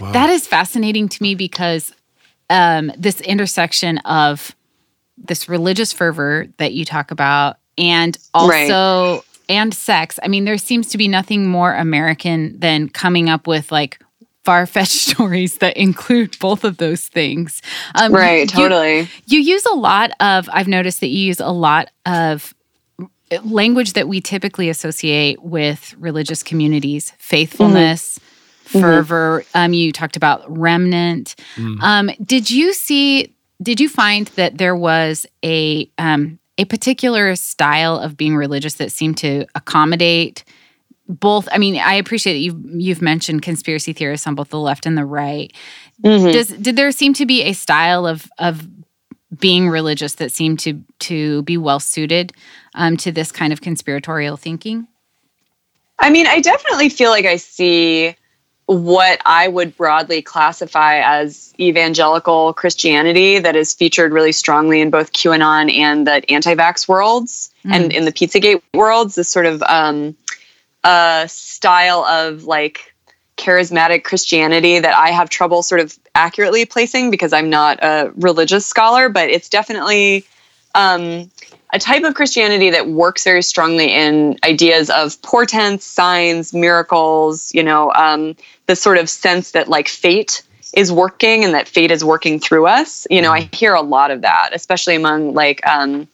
Wow. 0.01 0.13
That 0.13 0.31
is 0.31 0.47
fascinating 0.47 1.09
to 1.09 1.23
me 1.23 1.35
because 1.35 1.93
um, 2.51 2.93
this 2.97 3.21
intersection 3.21 3.99
of 3.99 4.55
this 5.17 5.49
religious 5.49 5.93
fervor 5.93 6.49
that 6.57 6.73
you 6.73 6.85
talk 6.85 7.11
about 7.11 7.59
and 7.79 8.19
also 8.35 9.15
right. 9.15 9.23
and 9.49 9.73
sex. 9.73 10.19
I 10.23 10.29
mean, 10.29 10.45
there 10.45 10.59
seems 10.59 10.89
to 10.91 10.99
be 10.99 11.09
nothing 11.09 11.47
more 11.47 11.75
American 11.75 12.59
than 12.59 12.89
coming 12.89 13.29
up 13.29 13.47
with 13.47 13.71
like 13.71 14.03
far 14.45 14.67
fetched 14.67 14.93
stories 15.11 15.59
that 15.59 15.77
include 15.77 16.37
both 16.41 16.65
of 16.65 16.79
those 16.79 17.07
things. 17.07 17.63
Um, 17.95 18.13
right, 18.13 18.49
totally. 18.49 19.01
You, 19.27 19.39
you 19.39 19.41
use 19.41 19.65
a 19.67 19.75
lot 19.75 20.11
of, 20.21 20.49
I've 20.53 20.69
noticed 20.69 21.01
that 21.01 21.09
you 21.09 21.27
use 21.27 21.41
a 21.41 21.53
lot 21.53 21.91
of 22.07 22.55
language 23.45 23.95
that 23.95 24.09
we 24.09 24.21
typically 24.21 24.69
associate 24.69 25.43
with 25.43 25.95
religious 25.99 26.43
communities 26.43 27.13
faithfulness. 27.19 28.19
Mm-hmm. 28.19 28.27
Fervor. 28.81 29.41
Mm-hmm. 29.41 29.59
Um, 29.59 29.73
you 29.73 29.91
talked 29.91 30.17
about 30.17 30.45
remnant. 30.47 31.35
Mm. 31.57 31.83
Um, 31.83 32.11
did 32.23 32.53
you 32.53 32.73
see? 32.73 33.35
Did 33.61 33.81
you 33.81 33.89
find 33.89 34.29
that 34.29 34.59
there 34.59 34.77
was 34.77 35.27
a 35.45 35.91
um, 35.99 36.39
a 36.61 36.67
particular 36.67 37.35
style 37.37 37.99
of 37.99 38.17
being 38.17 38.37
religious 38.37 38.75
that 38.75 38.93
seemed 38.93 39.17
to 39.19 39.47
accommodate 39.55 40.45
both 41.09 41.49
i 41.53 41.59
mean 41.59 41.77
i 41.77 41.95
appreciate 41.95 42.35
that 42.35 42.39
you've 42.39 42.61
you've 42.81 43.03
mentioned 43.03 43.43
conspiracy 43.43 43.93
theorists 43.93 44.27
on 44.27 44.35
both 44.35 44.51
the 44.51 44.59
left 44.59 44.87
and 44.87 44.97
the 44.97 45.05
right 45.05 45.53
mm-hmm. 46.05 46.31
does 46.31 46.49
did 46.49 46.77
there 46.77 46.93
seem 46.93 47.13
to 47.13 47.27
be 47.27 47.43
a 47.43 47.53
style 47.53 48.07
of 48.07 48.31
of 48.39 48.69
being 49.39 49.69
religious 49.69 50.15
that 50.15 50.31
seemed 50.31 50.59
to 50.59 50.81
to 50.99 51.43
be 51.43 51.57
well 51.57 51.81
suited 51.81 52.33
um, 52.75 52.97
to 52.97 53.13
this 53.13 53.33
kind 53.33 53.53
of 53.53 53.61
conspiratorial 53.61 54.37
thinking 54.37 54.87
i 55.99 56.11
mean 56.11 56.27
i 56.27 56.41
definitely 56.41 56.89
feel 56.89 57.11
like 57.11 57.25
i 57.25 57.37
see 57.37 58.15
what 58.67 59.21
i 59.27 59.49
would 59.49 59.77
broadly 59.77 60.23
classify 60.23 60.99
as 60.99 61.53
evangelical 61.59 62.53
christianity 62.55 63.39
that 63.39 63.57
is 63.57 63.75
featured 63.75 64.13
really 64.13 64.33
strongly 64.33 64.81
in 64.81 64.91
both 64.91 65.13
qanon 65.13 65.73
and 65.73 66.07
the 66.07 66.31
anti-vax 66.31 66.87
worlds 66.87 67.51
mm. 67.65 67.75
and 67.75 67.93
in 67.93 68.05
the 68.05 68.13
pizzagate 68.13 68.63
worlds 68.75 69.15
this 69.17 69.29
sort 69.29 69.47
of 69.47 69.63
um, 69.65 70.15
a 70.85 71.27
style 71.29 72.05
of 72.05 72.45
like 72.45 72.95
charismatic 73.41 74.05
Christianity 74.05 74.79
that 74.79 74.95
I 74.95 75.11
have 75.11 75.31
trouble 75.31 75.63
sort 75.63 75.81
of 75.81 75.99
accurately 76.15 76.67
placing 76.67 77.11
because 77.11 77.33
I'm 77.33 77.49
not 77.49 77.83
a 77.83 78.13
religious 78.17 78.67
scholar, 78.67 79.09
but 79.09 79.31
it's 79.31 79.49
definitely 79.49 80.25
um, 80.75 81.31
a 81.73 81.79
type 81.79 82.03
of 82.05 82.15
Christianity 82.15 82.71
that 82.71 82.89
works 82.89 83.25
very 83.25 83.43
strongly 83.43 83.93
in 83.93 84.39
ideas 84.45 84.91
of 84.91 85.21
portents, 85.23 85.85
signs, 85.85 86.53
miracles, 86.53 87.55
you 87.55 87.63
know, 87.63 87.93
um, 87.93 88.35
the 88.67 88.77
sort 88.77 88.99
of 88.99 89.09
sense 89.09 89.53
that 89.53 89.69
like 89.69 89.89
fate 89.89 90.43
is 90.75 90.93
working 90.93 91.45
and 91.45 91.55
that 91.55 91.69
fate 91.69 91.91
is 91.91 92.05
working 92.05 92.39
through 92.39 92.67
us. 92.67 93.07
You 93.11 93.23
know, 93.23 93.33
I 93.33 93.49
hear 93.53 93.75
a 93.75 93.83
lot 93.83 94.11
of 94.11 94.23
that, 94.23 94.51
especially 94.53 94.95
among 94.95 95.35
like 95.35 95.65
um, 95.67 96.09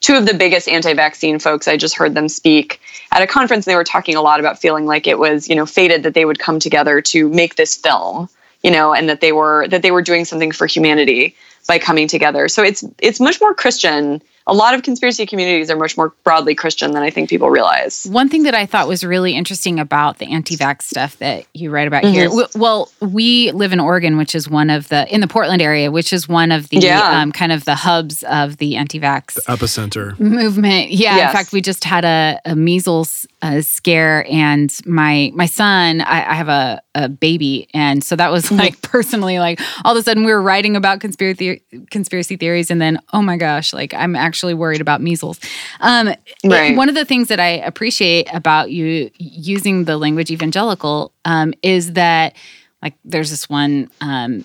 two 0.00 0.14
of 0.14 0.26
the 0.26 0.34
biggest 0.34 0.68
anti-vaccine 0.68 1.38
folks. 1.38 1.68
I 1.68 1.76
just 1.76 1.96
heard 1.96 2.14
them 2.14 2.28
speak 2.28 2.80
at 3.10 3.22
a 3.22 3.26
conference 3.26 3.66
and 3.66 3.72
they 3.72 3.76
were 3.76 3.84
talking 3.84 4.16
a 4.16 4.22
lot 4.22 4.40
about 4.40 4.58
feeling 4.58 4.86
like 4.86 5.06
it 5.06 5.18
was 5.18 5.48
you 5.48 5.54
know 5.54 5.66
fated 5.66 6.02
that 6.02 6.14
they 6.14 6.24
would 6.24 6.38
come 6.38 6.58
together 6.58 7.00
to 7.00 7.28
make 7.28 7.56
this 7.56 7.76
film 7.76 8.28
you 8.62 8.70
know 8.70 8.92
and 8.92 9.08
that 9.08 9.20
they 9.20 9.32
were 9.32 9.66
that 9.68 9.82
they 9.82 9.90
were 9.90 10.02
doing 10.02 10.24
something 10.24 10.52
for 10.52 10.66
humanity 10.66 11.34
by 11.68 11.78
coming 11.78 12.08
together 12.08 12.48
so 12.48 12.62
it's 12.62 12.84
it's 12.98 13.20
much 13.20 13.40
more 13.40 13.54
christian 13.54 14.22
a 14.46 14.54
lot 14.54 14.74
of 14.74 14.82
conspiracy 14.82 15.24
communities 15.26 15.70
are 15.70 15.76
much 15.76 15.96
more 15.96 16.10
broadly 16.24 16.54
Christian 16.54 16.92
than 16.92 17.02
I 17.02 17.10
think 17.10 17.30
people 17.30 17.50
realize. 17.50 18.06
One 18.06 18.28
thing 18.28 18.42
that 18.44 18.54
I 18.54 18.66
thought 18.66 18.88
was 18.88 19.04
really 19.04 19.34
interesting 19.34 19.78
about 19.78 20.18
the 20.18 20.32
anti-vax 20.32 20.82
stuff 20.82 21.16
that 21.18 21.46
you 21.54 21.70
write 21.70 21.86
about 21.86 22.02
mm-hmm. 22.02 22.14
here. 22.14 22.46
Well, 22.54 22.90
we 23.00 23.52
live 23.52 23.72
in 23.72 23.80
Oregon, 23.80 24.16
which 24.16 24.34
is 24.34 24.48
one 24.48 24.70
of 24.70 24.88
the 24.88 25.12
in 25.12 25.20
the 25.20 25.28
Portland 25.28 25.62
area, 25.62 25.90
which 25.90 26.12
is 26.12 26.28
one 26.28 26.50
of 26.50 26.68
the 26.70 26.78
yeah. 26.78 27.20
um, 27.20 27.32
kind 27.32 27.52
of 27.52 27.64
the 27.64 27.74
hubs 27.74 28.22
of 28.24 28.56
the 28.56 28.76
anti-vax 28.76 29.34
the 29.34 29.42
epicenter 29.42 30.18
movement. 30.18 30.90
Yeah, 30.90 31.16
yes. 31.16 31.30
in 31.30 31.36
fact, 31.36 31.52
we 31.52 31.60
just 31.60 31.84
had 31.84 32.04
a, 32.04 32.40
a 32.44 32.56
measles 32.56 33.26
uh, 33.42 33.60
scare, 33.60 34.24
and 34.30 34.72
my 34.86 35.32
my 35.34 35.46
son, 35.46 36.00
I, 36.00 36.30
I 36.30 36.34
have 36.34 36.48
a, 36.48 36.82
a 36.94 37.08
baby, 37.08 37.68
and 37.74 38.02
so 38.04 38.16
that 38.16 38.30
was 38.30 38.50
like 38.52 38.80
personally 38.82 39.38
like 39.38 39.60
all 39.84 39.92
of 39.92 40.00
a 40.00 40.02
sudden 40.02 40.24
we 40.24 40.32
were 40.32 40.42
writing 40.42 40.76
about 40.76 41.00
conspiracy 41.00 41.62
conspiracy 41.90 42.36
theories, 42.36 42.70
and 42.70 42.80
then 42.80 43.00
oh 43.12 43.22
my 43.22 43.36
gosh, 43.36 43.72
like 43.72 43.94
I'm 43.94 44.14
actually 44.14 44.52
actually 44.52 44.54
worried 44.54 44.80
about 44.80 45.00
measles. 45.00 45.38
Um, 45.80 46.14
right. 46.44 46.76
One 46.76 46.88
of 46.88 46.94
the 46.94 47.04
things 47.04 47.28
that 47.28 47.38
I 47.38 47.48
appreciate 47.48 48.28
about 48.32 48.70
you 48.70 49.10
using 49.18 49.84
the 49.84 49.96
language 49.96 50.30
evangelical 50.30 51.12
um, 51.24 51.54
is 51.62 51.92
that, 51.92 52.34
like, 52.82 52.94
there's 53.04 53.30
this 53.30 53.48
one 53.48 53.90
um, 54.00 54.44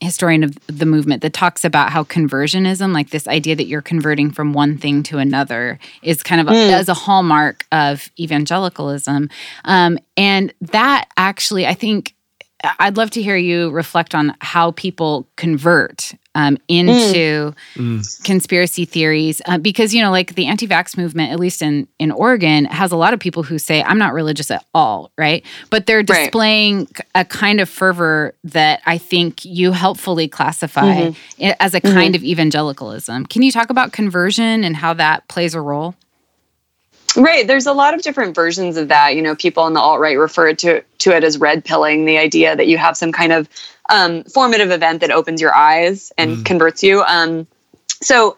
historian 0.00 0.44
of 0.44 0.58
the 0.66 0.86
movement 0.86 1.22
that 1.22 1.32
talks 1.32 1.64
about 1.64 1.90
how 1.90 2.04
conversionism, 2.04 2.92
like 2.92 3.10
this 3.10 3.26
idea 3.28 3.56
that 3.56 3.66
you're 3.66 3.82
converting 3.82 4.30
from 4.30 4.52
one 4.52 4.78
thing 4.78 5.02
to 5.04 5.18
another, 5.18 5.78
is 6.02 6.22
kind 6.22 6.40
of 6.40 6.48
a, 6.48 6.50
mm. 6.52 6.72
as 6.72 6.88
a 6.88 6.94
hallmark 6.94 7.66
of 7.72 8.10
evangelicalism. 8.18 9.28
Um, 9.64 9.98
and 10.16 10.52
that 10.60 11.08
actually, 11.16 11.66
I 11.66 11.74
think, 11.74 12.14
I'd 12.78 12.96
love 12.96 13.10
to 13.10 13.22
hear 13.22 13.36
you 13.36 13.70
reflect 13.70 14.14
on 14.14 14.34
how 14.40 14.72
people 14.72 15.28
convert 15.36 16.14
um, 16.34 16.56
into 16.68 17.54
mm. 17.74 18.24
conspiracy 18.24 18.84
theories 18.84 19.42
uh, 19.46 19.58
because 19.58 19.92
you 19.92 20.00
know 20.00 20.10
like 20.10 20.34
the 20.34 20.46
anti-vax 20.46 20.96
movement 20.96 21.32
at 21.32 21.40
least 21.40 21.62
in 21.62 21.88
in 21.98 22.12
oregon 22.12 22.64
has 22.66 22.92
a 22.92 22.96
lot 22.96 23.12
of 23.12 23.18
people 23.18 23.42
who 23.42 23.58
say 23.58 23.82
i'm 23.82 23.98
not 23.98 24.12
religious 24.12 24.48
at 24.50 24.64
all 24.72 25.10
right 25.18 25.44
but 25.68 25.86
they're 25.86 26.02
displaying 26.02 26.78
right. 26.78 27.00
a 27.16 27.24
kind 27.24 27.60
of 27.60 27.68
fervor 27.68 28.34
that 28.44 28.80
i 28.86 28.96
think 28.96 29.44
you 29.44 29.72
helpfully 29.72 30.28
classify 30.28 31.10
mm-hmm. 31.10 31.50
as 31.58 31.74
a 31.74 31.80
kind 31.80 32.14
mm-hmm. 32.14 32.22
of 32.22 32.22
evangelicalism 32.22 33.26
can 33.26 33.42
you 33.42 33.50
talk 33.50 33.68
about 33.68 33.92
conversion 33.92 34.62
and 34.62 34.76
how 34.76 34.94
that 34.94 35.26
plays 35.26 35.54
a 35.54 35.60
role 35.60 35.96
Right. 37.16 37.46
There's 37.46 37.66
a 37.66 37.72
lot 37.72 37.94
of 37.94 38.02
different 38.02 38.34
versions 38.34 38.76
of 38.76 38.88
that. 38.88 39.16
You 39.16 39.22
know, 39.22 39.34
people 39.34 39.62
on 39.62 39.72
the 39.72 39.80
alt 39.80 40.00
right 40.00 40.16
refer 40.18 40.52
to 40.54 40.82
to 40.82 41.16
it 41.16 41.24
as 41.24 41.38
red 41.38 41.64
pilling, 41.64 42.04
the 42.04 42.18
idea 42.18 42.54
that 42.54 42.66
you 42.66 42.78
have 42.78 42.96
some 42.96 43.12
kind 43.12 43.32
of 43.32 43.48
um, 43.88 44.24
formative 44.24 44.70
event 44.70 45.00
that 45.00 45.10
opens 45.10 45.40
your 45.40 45.54
eyes 45.54 46.12
and 46.18 46.38
mm. 46.38 46.44
converts 46.44 46.82
you. 46.82 47.02
Um, 47.02 47.46
so 48.02 48.36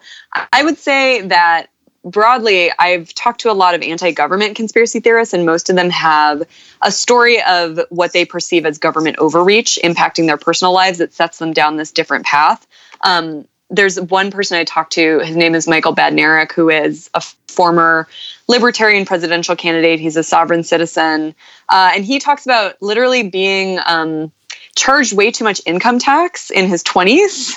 I 0.53 0.63
would 0.63 0.77
say 0.77 1.21
that 1.27 1.67
broadly, 2.03 2.71
I've 2.79 3.13
talked 3.13 3.41
to 3.41 3.51
a 3.51 3.53
lot 3.53 3.75
of 3.75 3.81
anti 3.81 4.11
government 4.11 4.55
conspiracy 4.55 4.99
theorists, 4.99 5.33
and 5.33 5.45
most 5.45 5.69
of 5.69 5.75
them 5.75 5.89
have 5.89 6.43
a 6.81 6.91
story 6.91 7.41
of 7.43 7.79
what 7.89 8.13
they 8.13 8.25
perceive 8.25 8.65
as 8.65 8.77
government 8.77 9.17
overreach 9.17 9.77
impacting 9.83 10.25
their 10.25 10.37
personal 10.37 10.73
lives 10.73 10.97
that 10.97 11.13
sets 11.13 11.37
them 11.37 11.53
down 11.53 11.77
this 11.77 11.91
different 11.91 12.25
path. 12.25 12.65
Um, 13.01 13.47
there's 13.69 13.99
one 13.99 14.31
person 14.31 14.57
I 14.57 14.65
talked 14.65 14.93
to, 14.93 15.19
his 15.19 15.35
name 15.35 15.55
is 15.55 15.67
Michael 15.67 15.95
Badnarik, 15.95 16.51
who 16.51 16.69
is 16.69 17.09
a 17.13 17.21
former 17.47 18.07
libertarian 18.51 19.05
presidential 19.05 19.55
candidate. 19.55 19.99
He's 19.99 20.17
a 20.17 20.23
sovereign 20.23 20.63
citizen. 20.63 21.33
Uh, 21.69 21.91
and 21.95 22.05
he 22.05 22.19
talks 22.19 22.45
about 22.45 22.79
literally 22.81 23.23
being 23.23 23.79
um, 23.85 24.31
charged 24.75 25.13
way 25.13 25.31
too 25.31 25.43
much 25.43 25.61
income 25.65 25.97
tax 25.97 26.51
in 26.51 26.67
his 26.67 26.83
20s 26.83 27.53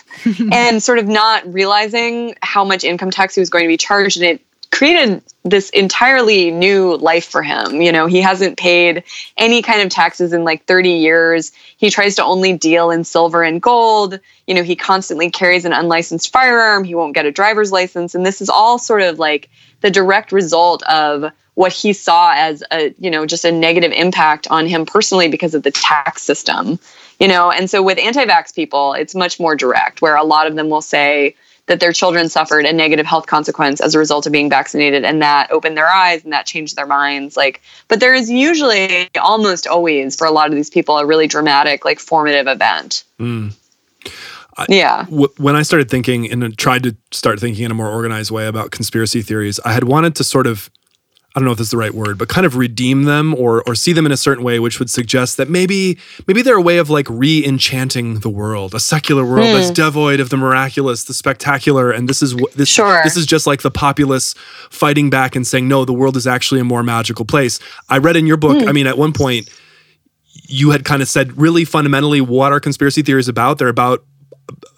and 0.52 0.82
sort 0.82 0.98
of 0.98 1.06
not 1.06 1.52
realizing 1.52 2.36
how 2.42 2.64
much 2.64 2.84
income 2.84 3.10
tax 3.10 3.34
he 3.34 3.40
was 3.40 3.50
going 3.50 3.64
to 3.64 3.68
be 3.68 3.76
charged. 3.76 4.16
And 4.16 4.24
it 4.24 4.40
created 4.70 5.22
this 5.44 5.70
entirely 5.70 6.50
new 6.50 6.96
life 6.96 7.26
for 7.26 7.42
him. 7.42 7.80
You 7.80 7.92
know, 7.92 8.06
he 8.06 8.20
hasn't 8.20 8.58
paid 8.58 9.04
any 9.36 9.62
kind 9.62 9.82
of 9.82 9.88
taxes 9.88 10.32
in 10.32 10.42
like 10.42 10.64
30 10.64 10.90
years. 10.90 11.52
He 11.76 11.90
tries 11.90 12.16
to 12.16 12.24
only 12.24 12.56
deal 12.56 12.90
in 12.90 13.04
silver 13.04 13.42
and 13.42 13.62
gold. 13.62 14.18
You 14.46 14.54
know, 14.54 14.64
he 14.64 14.74
constantly 14.74 15.30
carries 15.30 15.64
an 15.64 15.72
unlicensed 15.72 16.32
firearm. 16.32 16.82
He 16.82 16.94
won't 16.94 17.14
get 17.14 17.24
a 17.24 17.30
driver's 17.30 17.70
license. 17.70 18.14
And 18.14 18.26
this 18.26 18.40
is 18.40 18.48
all 18.48 18.78
sort 18.78 19.02
of 19.02 19.18
like 19.18 19.48
the 19.84 19.90
direct 19.90 20.32
result 20.32 20.82
of 20.84 21.30
what 21.56 21.70
he 21.70 21.92
saw 21.92 22.32
as 22.34 22.64
a 22.72 22.94
you 22.98 23.10
know 23.10 23.26
just 23.26 23.44
a 23.44 23.52
negative 23.52 23.92
impact 23.92 24.48
on 24.50 24.66
him 24.66 24.86
personally 24.86 25.28
because 25.28 25.54
of 25.54 25.62
the 25.62 25.70
tax 25.70 26.22
system 26.22 26.78
you 27.20 27.28
know 27.28 27.50
and 27.50 27.68
so 27.68 27.82
with 27.82 27.98
anti-vax 27.98 28.54
people 28.54 28.94
it's 28.94 29.14
much 29.14 29.38
more 29.38 29.54
direct 29.54 30.00
where 30.00 30.16
a 30.16 30.24
lot 30.24 30.46
of 30.46 30.56
them 30.56 30.70
will 30.70 30.80
say 30.80 31.36
that 31.66 31.80
their 31.80 31.92
children 31.92 32.30
suffered 32.30 32.64
a 32.64 32.72
negative 32.72 33.04
health 33.04 33.26
consequence 33.26 33.78
as 33.78 33.94
a 33.94 33.98
result 33.98 34.24
of 34.24 34.32
being 34.32 34.48
vaccinated 34.48 35.04
and 35.04 35.20
that 35.20 35.50
opened 35.50 35.76
their 35.76 35.88
eyes 35.88 36.24
and 36.24 36.32
that 36.32 36.46
changed 36.46 36.76
their 36.76 36.86
minds 36.86 37.36
like 37.36 37.60
but 37.86 38.00
there 38.00 38.14
is 38.14 38.30
usually 38.30 39.10
almost 39.20 39.66
always 39.66 40.16
for 40.16 40.26
a 40.26 40.30
lot 40.30 40.48
of 40.48 40.54
these 40.54 40.70
people 40.70 40.96
a 40.96 41.04
really 41.04 41.26
dramatic 41.26 41.84
like 41.84 41.98
formative 41.98 42.46
event 42.46 43.04
Mm. 43.20 43.54
I- 44.56 44.66
yeah 44.68 45.04
W- 45.04 45.32
when 45.38 45.56
I 45.56 45.62
started 45.62 45.90
thinking 45.90 46.30
and 46.30 46.56
tried 46.58 46.82
to 46.84 46.96
start 47.10 47.40
thinking 47.40 47.64
in 47.64 47.70
a 47.70 47.74
more 47.74 47.88
organized 47.88 48.30
way 48.30 48.46
about 48.46 48.70
conspiracy 48.70 49.22
theories, 49.22 49.60
I 49.64 49.72
had 49.72 49.84
wanted 49.84 50.14
to 50.16 50.24
sort 50.24 50.46
of, 50.46 50.70
I 51.34 51.40
don't 51.40 51.46
know 51.46 51.52
if 51.52 51.58
this 51.58 51.66
is 51.66 51.70
the 51.72 51.76
right 51.76 51.92
word, 51.94 52.16
but 52.16 52.28
kind 52.28 52.46
of 52.46 52.56
redeem 52.56 53.02
them 53.04 53.34
or 53.34 53.62
or 53.66 53.74
see 53.74 53.92
them 53.92 54.06
in 54.06 54.12
a 54.12 54.16
certain 54.16 54.44
way, 54.44 54.60
which 54.60 54.78
would 54.78 54.88
suggest 54.88 55.36
that 55.36 55.50
maybe 55.50 55.98
maybe 56.28 56.42
they're 56.42 56.56
a 56.56 56.62
way 56.62 56.78
of 56.78 56.88
like 56.90 57.08
re-enchanting 57.10 58.20
the 58.20 58.28
world, 58.30 58.74
a 58.74 58.80
secular 58.80 59.24
world 59.24 59.46
that's 59.46 59.68
hmm. 59.68 59.74
devoid 59.74 60.20
of 60.20 60.30
the 60.30 60.36
miraculous, 60.36 61.04
the 61.04 61.14
spectacular, 61.14 61.90
and 61.90 62.08
this 62.08 62.22
is 62.22 62.36
this 62.54 62.68
Sure. 62.68 63.00
this 63.02 63.16
is 63.16 63.26
just 63.26 63.46
like 63.48 63.62
the 63.62 63.70
populace 63.70 64.34
fighting 64.70 65.10
back 65.10 65.34
and 65.34 65.44
saying 65.44 65.66
no, 65.66 65.84
the 65.84 65.92
world 65.92 66.16
is 66.16 66.26
actually 66.26 66.60
a 66.60 66.64
more 66.64 66.84
magical 66.84 67.24
place. 67.24 67.58
I 67.88 67.98
read 67.98 68.16
in 68.16 68.26
your 68.26 68.36
book, 68.36 68.62
hmm. 68.62 68.68
I 68.68 68.72
mean, 68.72 68.86
at 68.86 68.96
one 68.96 69.12
point 69.12 69.50
you 70.46 70.70
had 70.70 70.84
kind 70.84 71.00
of 71.02 71.08
said 71.08 71.36
really 71.38 71.64
fundamentally 71.64 72.20
what 72.20 72.52
are 72.52 72.60
conspiracy 72.60 73.02
theories 73.02 73.28
about? 73.28 73.58
They're 73.58 73.68
about 73.68 74.04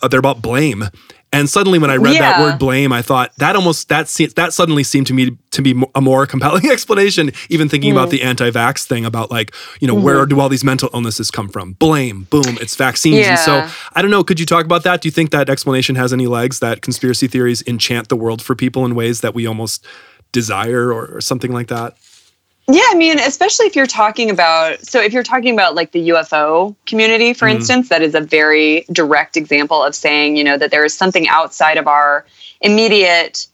Uh, 0.03 0.09
they're 0.09 0.21
about 0.21 0.43
blame. 0.43 0.85
And 1.33 1.51
suddenly, 1.51 1.79
when 1.79 1.91
I 1.91 1.97
read 1.97 2.19
that 2.21 2.41
word 2.41 2.59
"blame," 2.59 2.93
I 2.93 3.03
thought 3.03 3.35
that 3.37 3.57
almost 3.57 3.89
that 3.89 4.09
se- 4.09 4.33
that 4.37 4.53
suddenly 4.53 4.85
seemed 4.85 5.09
to 5.09 5.13
me 5.13 5.37
to 5.51 5.61
be 5.61 5.75
a 5.95 6.01
more 6.01 6.25
compelling 6.25 6.67
explanation. 6.71 7.33
Even 7.51 7.69
thinking 7.69 7.93
about 7.93 8.11
the 8.11 8.21
mm. 8.21 8.25
anti-vax 8.27 8.87
thing, 8.87 9.05
about 9.05 9.31
like 9.31 9.53
you 9.81 9.89
know 9.89 9.95
where 9.95 10.21
mm-hmm. 10.21 10.31
do 10.31 10.41
all 10.41 10.49
these 10.49 10.65
mental 10.65 10.89
illnesses 10.95 11.31
come 11.31 11.49
from? 11.49 11.73
Blame, 11.75 12.27
boom, 12.31 12.57
it's 12.61 12.77
vaccines. 12.77 13.27
And 13.27 13.39
so 13.39 13.69
I 13.95 14.03
don't 14.03 14.11
know. 14.11 14.23
Could 14.23 14.39
you 14.39 14.47
talk 14.47 14.65
about 14.65 14.85
that? 14.85 15.03
Do 15.03 15.09
you 15.09 15.13
think 15.13 15.31
that 15.33 15.51
explanation 15.51 15.97
has 15.97 16.13
any 16.13 16.27
legs? 16.27 16.61
That 16.61 16.81
conspiracy 16.81 17.27
theories 17.27 17.63
enchant 17.67 18.09
the 18.09 18.17
world 18.17 18.41
for 18.41 18.55
people 18.55 18.87
in 18.87 18.95
ways 18.95 19.21
that 19.21 19.35
we 19.35 19.47
almost 19.47 19.85
desire, 20.33 20.93
or, 20.93 21.17
or 21.17 21.21
something 21.21 21.53
like 21.53 21.67
that? 21.69 21.97
Yeah, 22.69 22.83
I 22.89 22.95
mean, 22.97 23.21
especially 23.21 23.67
if 23.67 23.77
you're 23.77 23.87
talking 23.87 24.29
about 24.29 24.85
so 24.85 25.01
if 25.01 25.13
you're 25.13 25.23
talking 25.23 25.55
about 25.55 25.77
like 25.77 25.93
the 25.93 26.09
UFO 26.09 26.75
community, 26.85 27.33
for 27.33 27.47
mm-hmm. 27.47 27.59
instance, 27.59 27.89
that 27.91 28.03
is 28.03 28.15
a 28.15 28.21
very 28.21 28.85
direct 28.91 29.37
example 29.37 29.83
of 29.83 29.95
saying, 29.95 30.37
you 30.37 30.43
know, 30.43 30.59
that 30.59 30.73
there 30.73 30.85
is 30.85 30.93
something 30.93 31.29
outside 31.29 31.77
of 31.77 31.87
our 31.87 32.27
immediate 32.61 33.47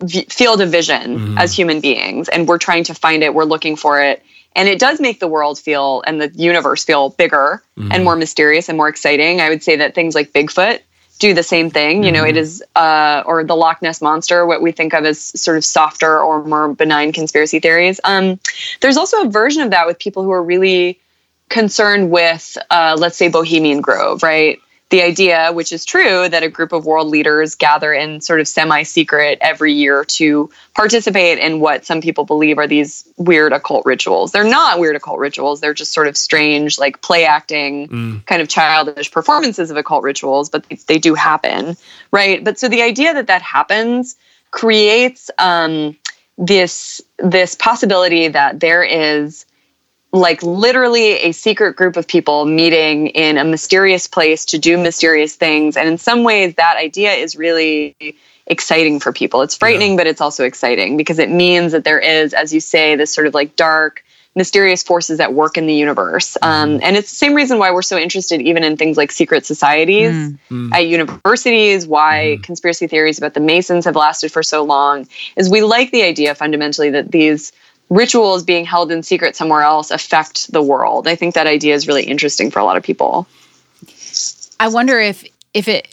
v- 0.00 0.26
field 0.28 0.60
of 0.60 0.70
vision 0.70 1.18
mm-hmm. 1.18 1.38
as 1.38 1.56
human 1.56 1.80
beings 1.80 2.28
and 2.28 2.48
we're 2.48 2.58
trying 2.58 2.82
to 2.84 2.94
find 2.94 3.22
it, 3.22 3.34
we're 3.34 3.44
looking 3.44 3.76
for 3.76 4.00
it. 4.02 4.22
And 4.56 4.68
it 4.68 4.78
does 4.80 5.00
make 5.00 5.20
the 5.20 5.28
world 5.28 5.60
feel 5.60 6.02
and 6.06 6.20
the 6.20 6.30
universe 6.34 6.82
feel 6.82 7.10
bigger 7.10 7.62
mm-hmm. 7.78 7.92
and 7.92 8.02
more 8.02 8.16
mysterious 8.16 8.68
and 8.68 8.76
more 8.76 8.88
exciting. 8.88 9.40
I 9.40 9.48
would 9.48 9.62
say 9.62 9.76
that 9.76 9.94
things 9.94 10.14
like 10.14 10.32
Bigfoot 10.32 10.80
do 11.18 11.34
the 11.34 11.42
same 11.42 11.70
thing. 11.70 12.02
You 12.04 12.12
know, 12.12 12.24
it 12.24 12.36
is, 12.36 12.62
uh, 12.74 13.22
or 13.26 13.44
the 13.44 13.56
Loch 13.56 13.80
Ness 13.82 14.02
monster, 14.02 14.44
what 14.44 14.60
we 14.62 14.72
think 14.72 14.92
of 14.94 15.04
as 15.04 15.18
sort 15.40 15.56
of 15.56 15.64
softer 15.64 16.20
or 16.20 16.44
more 16.44 16.74
benign 16.74 17.12
conspiracy 17.12 17.60
theories. 17.60 18.00
Um, 18.04 18.38
there's 18.80 18.96
also 18.96 19.22
a 19.22 19.30
version 19.30 19.62
of 19.62 19.70
that 19.70 19.86
with 19.86 19.98
people 19.98 20.22
who 20.24 20.30
are 20.32 20.42
really 20.42 21.00
concerned 21.48 22.10
with, 22.10 22.58
uh, 22.70 22.96
let's 22.98 23.16
say, 23.16 23.28
Bohemian 23.28 23.80
Grove, 23.80 24.22
right? 24.22 24.60
The 24.90 25.02
idea, 25.02 25.50
which 25.52 25.72
is 25.72 25.84
true, 25.84 26.28
that 26.28 26.44
a 26.44 26.48
group 26.48 26.72
of 26.72 26.86
world 26.86 27.08
leaders 27.08 27.56
gather 27.56 27.92
in 27.92 28.20
sort 28.20 28.40
of 28.40 28.46
semi 28.46 28.84
secret 28.84 29.38
every 29.40 29.72
year 29.72 30.04
to 30.04 30.48
participate 30.74 31.40
in 31.40 31.58
what 31.58 31.84
some 31.84 32.00
people 32.00 32.24
believe 32.24 32.56
are 32.56 32.68
these 32.68 33.04
weird 33.16 33.52
occult 33.52 33.84
rituals. 33.84 34.30
They're 34.30 34.44
not 34.44 34.78
weird 34.78 34.94
occult 34.94 35.18
rituals, 35.18 35.60
they're 35.60 35.74
just 35.74 35.92
sort 35.92 36.06
of 36.06 36.16
strange, 36.16 36.78
like 36.78 37.02
play 37.02 37.24
acting, 37.24 37.88
kind 38.26 38.40
of 38.40 38.48
childish 38.48 39.10
performances 39.10 39.72
of 39.72 39.76
occult 39.76 40.04
rituals, 40.04 40.48
but 40.50 40.68
they, 40.68 40.76
they 40.86 40.98
do 40.98 41.14
happen, 41.14 41.76
right? 42.12 42.44
But 42.44 42.58
so 42.58 42.68
the 42.68 42.82
idea 42.82 43.12
that 43.12 43.26
that 43.26 43.42
happens 43.42 44.16
creates 44.52 45.30
um, 45.38 45.96
this 46.38 47.02
this 47.18 47.54
possibility 47.54 48.28
that 48.28 48.60
there 48.60 48.84
is 48.84 49.46
like 50.16 50.42
literally 50.42 51.12
a 51.12 51.32
secret 51.32 51.76
group 51.76 51.96
of 51.96 52.06
people 52.06 52.44
meeting 52.44 53.08
in 53.08 53.38
a 53.38 53.44
mysterious 53.44 54.06
place 54.06 54.44
to 54.46 54.58
do 54.58 54.78
mysterious 54.78 55.34
things. 55.34 55.76
And 55.76 55.88
in 55.88 55.98
some 55.98 56.24
ways 56.24 56.54
that 56.54 56.76
idea 56.76 57.12
is 57.12 57.36
really 57.36 58.16
exciting 58.46 59.00
for 59.00 59.12
people. 59.12 59.42
It's 59.42 59.56
frightening 59.56 59.96
but 59.96 60.06
it's 60.06 60.20
also 60.20 60.44
exciting 60.44 60.96
because 60.96 61.18
it 61.18 61.30
means 61.30 61.72
that 61.72 61.84
there 61.84 61.98
is 61.98 62.32
as 62.32 62.52
you 62.52 62.60
say 62.60 62.94
this 62.94 63.12
sort 63.12 63.26
of 63.26 63.34
like 63.34 63.56
dark 63.56 64.04
mysterious 64.36 64.82
forces 64.82 65.18
at 65.18 65.32
work 65.32 65.56
in 65.56 65.66
the 65.66 65.74
universe. 65.74 66.36
Mm-hmm. 66.42 66.48
Um, 66.48 66.80
and 66.82 66.96
it's 66.96 67.10
the 67.10 67.16
same 67.16 67.34
reason 67.34 67.58
why 67.58 67.72
we're 67.72 67.82
so 67.82 67.98
interested 67.98 68.40
even 68.42 68.62
in 68.62 68.76
things 68.76 68.96
like 68.96 69.10
secret 69.10 69.46
societies 69.46 70.12
mm. 70.12 70.38
Mm. 70.50 70.72
at 70.72 70.86
universities 70.86 71.86
why 71.86 72.34
mm-hmm. 72.34 72.42
conspiracy 72.42 72.86
theories 72.86 73.18
about 73.18 73.34
the 73.34 73.40
masons 73.40 73.86
have 73.86 73.96
lasted 73.96 74.30
for 74.30 74.42
so 74.42 74.62
long 74.62 75.08
is 75.36 75.48
we 75.48 75.62
like 75.62 75.90
the 75.90 76.02
idea 76.02 76.34
fundamentally 76.34 76.90
that 76.90 77.10
these 77.10 77.50
rituals 77.88 78.42
being 78.44 78.64
held 78.64 78.90
in 78.90 79.02
secret 79.02 79.36
somewhere 79.36 79.62
else 79.62 79.90
affect 79.90 80.50
the 80.52 80.62
world. 80.62 81.06
I 81.06 81.14
think 81.14 81.34
that 81.34 81.46
idea 81.46 81.74
is 81.74 81.86
really 81.86 82.04
interesting 82.04 82.50
for 82.50 82.58
a 82.58 82.64
lot 82.64 82.76
of 82.76 82.82
people. 82.82 83.26
I 84.58 84.68
wonder 84.68 84.98
if 84.98 85.24
if 85.54 85.68
it 85.68 85.88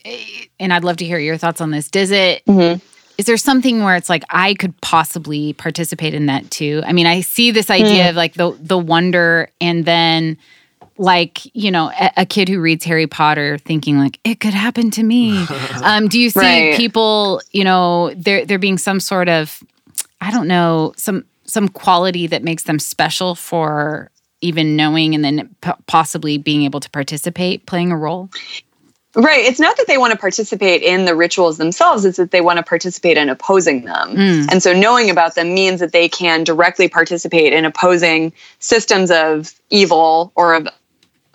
and 0.60 0.74
I'd 0.74 0.84
love 0.84 0.98
to 0.98 1.06
hear 1.06 1.20
your 1.20 1.38
thoughts 1.38 1.62
on 1.62 1.72
this. 1.72 1.90
Does 1.90 2.12
it 2.12 2.44
is 2.48 2.56
Mhm. 2.56 2.82
there 3.26 3.38
something 3.38 3.84
where 3.84 3.96
it's 3.96 4.10
like 4.10 4.24
I 4.30 4.54
could 4.56 4.80
possibly 4.82 5.54
participate 5.54 6.14
in 6.14 6.26
that 6.28 6.50
too? 6.52 6.82
I 6.86 6.94
mean, 6.94 7.06
I 7.06 7.22
see 7.22 7.52
this 7.52 7.70
idea 7.70 8.10
of 8.10 8.16
like 8.16 8.34
the 8.34 8.58
the 8.60 8.78
wonder 8.78 9.50
and 9.62 9.86
then 9.86 10.38
like 10.98 11.40
you 11.56 11.72
know 11.72 11.92
a, 12.00 12.12
a 12.18 12.26
kid 12.26 12.48
who 12.48 12.60
reads 12.60 12.86
harry 12.86 13.08
potter 13.08 13.58
thinking 13.58 13.98
like 13.98 14.20
it 14.24 14.40
could 14.40 14.54
happen 14.54 14.92
to 14.92 15.02
me 15.02 15.48
um, 15.84 16.08
do 16.08 16.20
you 16.20 16.30
see 16.30 16.40
Right. 16.40 16.78
people 16.78 17.42
you 17.52 17.64
know 17.64 18.14
there 18.16 18.46
there 18.46 18.60
being 18.60 18.78
some 18.78 19.00
sort 19.00 19.28
of 19.28 19.64
i 20.22 20.30
don't 20.30 20.48
know 20.48 20.94
some 20.96 21.26
some 21.54 21.70
quality 21.70 22.28
that 22.28 22.44
makes 22.44 22.64
them 22.64 22.80
special 22.80 23.36
for 23.36 24.10
even 24.42 24.76
knowing 24.76 25.16
and 25.16 25.24
then 25.24 25.56
p- 25.62 25.72
possibly 25.88 26.38
being 26.38 26.64
able 26.64 26.80
to 26.80 26.90
participate 26.90 27.66
playing 27.66 27.92
a 27.92 27.98
role 27.98 28.30
Right. 29.16 29.46
It's 29.46 29.60
not 29.60 29.78
that 29.78 29.86
they 29.86 30.00
want 30.00 30.12
to 30.12 30.18
participate 30.18 30.82
in 30.82 31.06
the 31.06 31.16
rituals 31.16 31.58
themselves, 31.60 32.04
it's 32.04 32.18
that 32.18 32.32
they 32.32 32.42
want 32.42 32.58
to 32.58 32.64
participate 32.64 33.16
in 33.16 33.30
opposing 33.30 33.86
them. 33.86 34.16
Mm. 34.16 34.52
And 34.52 34.64
so 34.64 34.74
knowing 34.74 35.12
about 35.12 35.36
them 35.36 35.54
means 35.54 35.82
that 35.82 35.92
they 35.92 36.10
can 36.10 36.44
directly 36.44 36.90
participate 36.90 37.54
in 37.54 37.64
opposing 37.64 38.34
systems 38.58 39.12
of 39.12 39.54
evil 39.70 40.32
or 40.36 40.56
of 40.56 40.68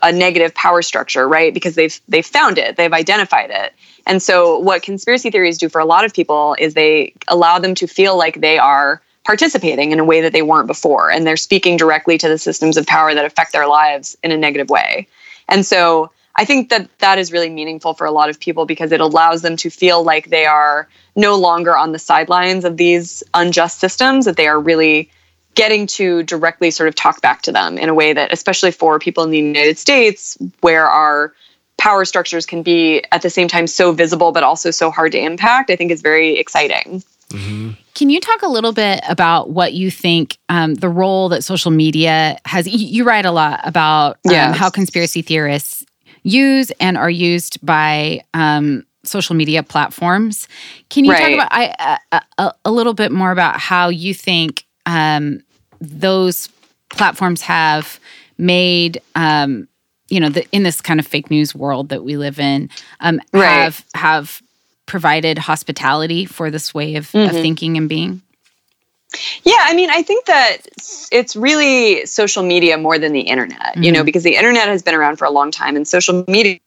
a 0.03 0.11
negative 0.11 0.55
power 0.55 0.83
structure, 0.83 1.29
right? 1.29 1.55
Because 1.55 1.77
they've 1.77 2.01
they've 2.09 2.27
found 2.27 2.59
it, 2.59 2.77
they've 2.77 2.93
identified 2.93 3.51
it. 3.51 3.73
And 4.07 4.21
so 4.21 4.59
what 4.59 4.83
conspiracy 4.83 5.31
theories 5.31 5.59
do 5.59 5.69
for 5.69 5.81
a 5.81 5.85
lot 5.85 6.05
of 6.05 6.13
people 6.13 6.57
is 6.59 6.75
they 6.75 7.13
allow 7.29 7.61
them 7.61 7.77
to 7.77 7.87
feel 7.87 8.17
like 8.17 8.41
they 8.41 8.59
are 8.59 9.01
participating 9.29 9.93
in 9.93 10.01
a 10.01 10.05
way 10.05 10.23
that 10.23 10.33
they 10.33 10.41
weren't 10.41 10.67
before 10.67 11.11
and 11.11 11.27
they're 11.27 11.37
speaking 11.37 11.77
directly 11.77 12.17
to 12.17 12.31
the 12.31 12.39
systems 12.39 12.79
of 12.79 12.87
power 12.87 13.13
that 13.13 13.27
affect 13.27 13.53
their 13.53 13.67
lives 13.67 14.17
in 14.23 14.33
a 14.33 14.37
negative 14.39 14.71
way. 14.71 15.07
And 15.51 15.67
so 15.67 16.11
I 16.37 16.47
think 16.47 16.71
that 16.71 16.89
that 17.01 17.19
is 17.19 17.31
really 17.31 17.51
meaningful 17.51 17.93
for 17.93 18.07
a 18.07 18.11
lot 18.11 18.31
of 18.31 18.41
people 18.41 18.65
because 18.65 18.91
it 18.91 19.03
allows 19.03 19.43
them 19.43 19.55
to 19.59 19.69
feel 19.69 20.03
like 20.03 20.31
they 20.31 20.47
are 20.47 20.89
no 21.15 21.37
longer 21.37 21.77
on 21.77 21.93
the 21.93 21.99
sidelines 21.99 22.65
of 22.65 22.79
these 22.79 23.23
unjust 23.35 23.81
systems, 23.81 24.25
that 24.25 24.39
they 24.39 24.49
are 24.49 24.59
really 24.59 25.11
getting 25.55 25.87
to 25.89 26.23
directly 26.23 26.71
sort 26.71 26.89
of 26.89 26.95
talk 26.95 27.21
back 27.21 27.43
to 27.43 27.53
them 27.53 27.77
in 27.77 27.91
a 27.91 27.95
way 27.95 28.15
that, 28.15 28.33
especially 28.33 28.71
for 28.71 28.99
people 28.99 29.25
in 29.25 29.31
the 29.31 29.37
United 29.37 29.77
States, 29.77 30.39
where 30.63 30.87
our 30.87 31.35
power 31.77 32.07
structures 32.07 32.47
can 32.47 32.63
be 32.63 33.05
at 33.13 33.21
the 33.21 33.29
same 33.29 33.47
time 33.47 33.67
so 33.67 33.93
visible 33.93 34.33
but 34.33 34.43
also 34.43 34.71
so 34.71 34.91
hard 34.91 35.13
to 35.13 35.19
impact, 35.19 35.69
I 35.69 35.77
think 35.77 35.91
is 35.91 36.01
very 36.01 36.39
exciting. 36.39 37.03
Mm-hmm. 37.29 37.73
Can 37.99 38.11
you 38.11 38.21
talk 38.21 38.43
a 38.43 38.49
little 38.49 38.71
bit 38.73 39.01
about 39.09 39.51
what 39.51 39.73
you 39.73 39.91
think 39.91 40.39
um, 40.49 40.75
the 40.75 40.89
role 40.89 41.29
that 41.31 41.43
social 41.43 41.73
media 41.73 42.39
has? 42.45 42.69
You, 42.69 42.87
you 42.87 43.03
write 43.03 43.25
a 43.27 43.33
lot 43.33 43.61
about 43.65 44.19
um, 44.29 44.53
Yes. 44.53 44.57
how 44.57 44.71
conspiracy 44.71 45.21
theorists 45.21 45.85
use 46.23 46.71
and 46.79 46.97
are 46.97 47.11
used 47.11 47.59
by 47.67 48.21
um, 48.35 48.87
social 49.03 49.35
media 49.35 49.65
platforms. 49.65 50.47
Can 50.91 51.05
you 51.07 51.11
talk 51.17 51.23
Right. 51.23 51.35
about 51.35 51.49
I, 51.51 51.99
a, 52.13 52.23
a, 52.39 52.55
a 52.67 52.71
little 52.71 52.95
bit 52.95 53.11
more 53.11 53.33
about 53.33 53.59
how 53.59 53.89
you 53.89 54.15
think 54.15 54.65
um, 54.87 55.41
those 55.81 56.49
platforms 56.91 57.43
have 57.43 57.99
made 58.39 59.03
um, 59.17 59.67
you 60.09 60.21
know 60.21 60.29
the, 60.29 60.47
in 60.53 60.63
this 60.63 60.81
kind 60.81 61.01
of 61.01 61.07
fake 61.07 61.33
news 61.33 61.53
world 61.53 61.89
that 61.89 62.05
we 62.05 62.17
live 62.17 62.39
in 62.39 62.71
um, 63.01 63.21
Right. 63.33 63.65
have 63.65 63.85
have 63.95 64.41
provided 64.89 65.39
hospitality 65.39 66.25
for 66.25 66.51
this 66.51 66.75
way 66.75 66.97
of, 66.97 67.15
of 67.15 67.31
Mhm. 67.31 67.43
thinking 67.43 67.77
and 67.77 67.89
being 67.89 68.23
Yeah, 69.43 69.57
I 69.61 69.73
mean, 69.73 69.89
I 69.89 70.03
think 70.03 70.27
that 70.27 70.59
it's 71.11 71.35
really 71.35 72.05
social 72.05 72.43
media 72.43 72.77
more 72.77 72.99
than 72.99 73.13
the 73.13 73.23
internet, 73.23 73.75
you 73.79 73.91
know, 73.91 74.05
because 74.05 74.23
the 74.23 74.37
internet 74.37 74.69
has 74.69 74.83
been 74.83 74.95
around 74.95 75.17
for 75.17 75.25
a 75.25 75.31
long 75.31 75.51
time 75.51 75.77
and 75.77 75.89
social 75.89 76.25
media 76.29 76.61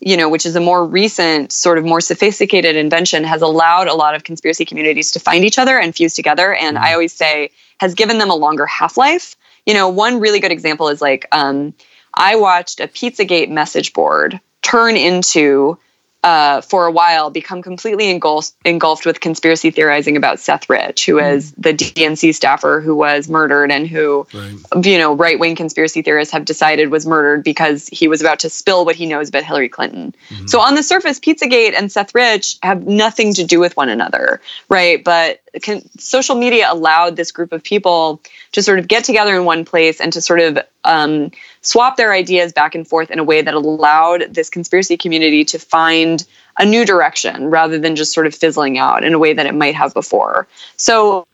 you 0.00 0.16
know, 0.16 0.28
which 0.28 0.44
is 0.44 0.54
a 0.56 0.60
more 0.60 0.84
recent, 0.84 1.52
sort 1.52 1.78
of 1.78 1.84
more 1.84 2.00
sophisticated 2.00 2.76
invention, 2.76 3.24
has 3.24 3.40
allowed 3.40 3.88
a 3.88 3.94
lot 3.94 4.14
of 4.14 4.24
conspiracy 4.24 4.64
communities 4.64 5.10
to 5.12 5.18
find 5.18 5.44
each 5.44 5.58
other 5.58 5.78
and 5.78 5.94
fuse 5.96 6.14
together. 6.14 6.54
And 6.54 6.76
I 6.78 6.92
always 6.92 7.12
say 7.12 7.50
has 7.80 7.94
given 7.94 8.18
them 8.18 8.30
a 8.30 8.34
longer 8.34 8.66
half 8.66 8.96
life. 8.96 9.36
You 9.64 9.74
know, 9.74 9.88
one 9.88 10.20
really 10.20 10.38
good 10.38 10.52
example 10.52 10.88
is 10.88 11.00
like 11.00 11.26
um, 11.32 11.72
I 12.14 12.36
watched 12.36 12.78
a 12.80 12.88
Pizzagate 12.88 13.48
message 13.48 13.92
board 13.94 14.38
turn 14.62 14.96
into 14.96 15.78
uh, 16.26 16.60
for 16.60 16.86
a 16.86 16.90
while 16.90 17.30
become 17.30 17.62
completely 17.62 18.10
engulfed, 18.10 18.52
engulfed 18.64 19.06
with 19.06 19.20
conspiracy 19.20 19.70
theorizing 19.70 20.16
about 20.16 20.40
Seth 20.40 20.68
Rich, 20.68 21.06
who 21.06 21.20
is 21.20 21.52
the 21.52 21.72
DNC 21.72 22.34
staffer 22.34 22.80
who 22.80 22.96
was 22.96 23.28
murdered 23.28 23.70
and 23.70 23.86
who, 23.86 24.26
Right. 24.34 24.84
you 24.84 24.98
know, 24.98 25.14
right 25.14 25.38
wing 25.38 25.54
conspiracy 25.54 26.02
theorists 26.02 26.32
have 26.32 26.44
decided 26.44 26.90
was 26.90 27.06
murdered 27.06 27.44
because 27.44 27.86
he 27.92 28.08
was 28.08 28.20
about 28.20 28.40
to 28.40 28.50
spill 28.50 28.84
what 28.84 28.96
he 28.96 29.06
knows 29.06 29.28
about 29.28 29.44
Hillary 29.44 29.68
Clinton. 29.68 30.16
So 30.46 30.58
on 30.60 30.74
the 30.74 30.82
surface, 30.82 31.20
Pizzagate 31.20 31.74
and 31.78 31.92
Seth 31.92 32.12
Rich 32.12 32.56
have 32.64 32.88
nothing 32.88 33.32
to 33.34 33.44
do 33.44 33.60
with 33.60 33.76
one 33.76 33.88
another, 33.88 34.40
right? 34.68 35.04
But 35.04 35.42
con- 35.62 35.88
social 35.96 36.34
media 36.34 36.66
allowed 36.68 37.14
this 37.14 37.30
group 37.30 37.52
of 37.52 37.62
people 37.62 38.20
to 38.50 38.62
sort 38.64 38.80
of 38.80 38.88
get 38.88 39.04
together 39.04 39.36
in 39.36 39.44
one 39.44 39.64
place 39.64 40.00
and 40.00 40.12
to 40.14 40.20
sort 40.20 40.40
of 40.40 40.58
um, 40.82 41.30
swap 41.66 41.96
their 41.96 42.12
ideas 42.12 42.52
back 42.52 42.76
and 42.76 42.86
forth 42.86 43.10
in 43.10 43.18
a 43.18 43.24
way 43.24 43.42
that 43.42 43.52
allowed 43.52 44.32
this 44.32 44.48
conspiracy 44.48 44.96
community 44.96 45.44
to 45.44 45.58
find 45.58 46.24
a 46.58 46.64
new 46.64 46.86
direction 46.86 47.46
rather 47.50 47.76
than 47.76 47.96
just 47.96 48.12
sort 48.12 48.26
of 48.26 48.34
fizzling 48.34 48.78
out 48.78 49.02
in 49.02 49.12
a 49.12 49.18
way 49.18 49.32
that 49.32 49.46
it 49.46 49.54
might 49.54 49.74
have 49.74 49.92
before. 49.92 50.46
So 50.76 51.26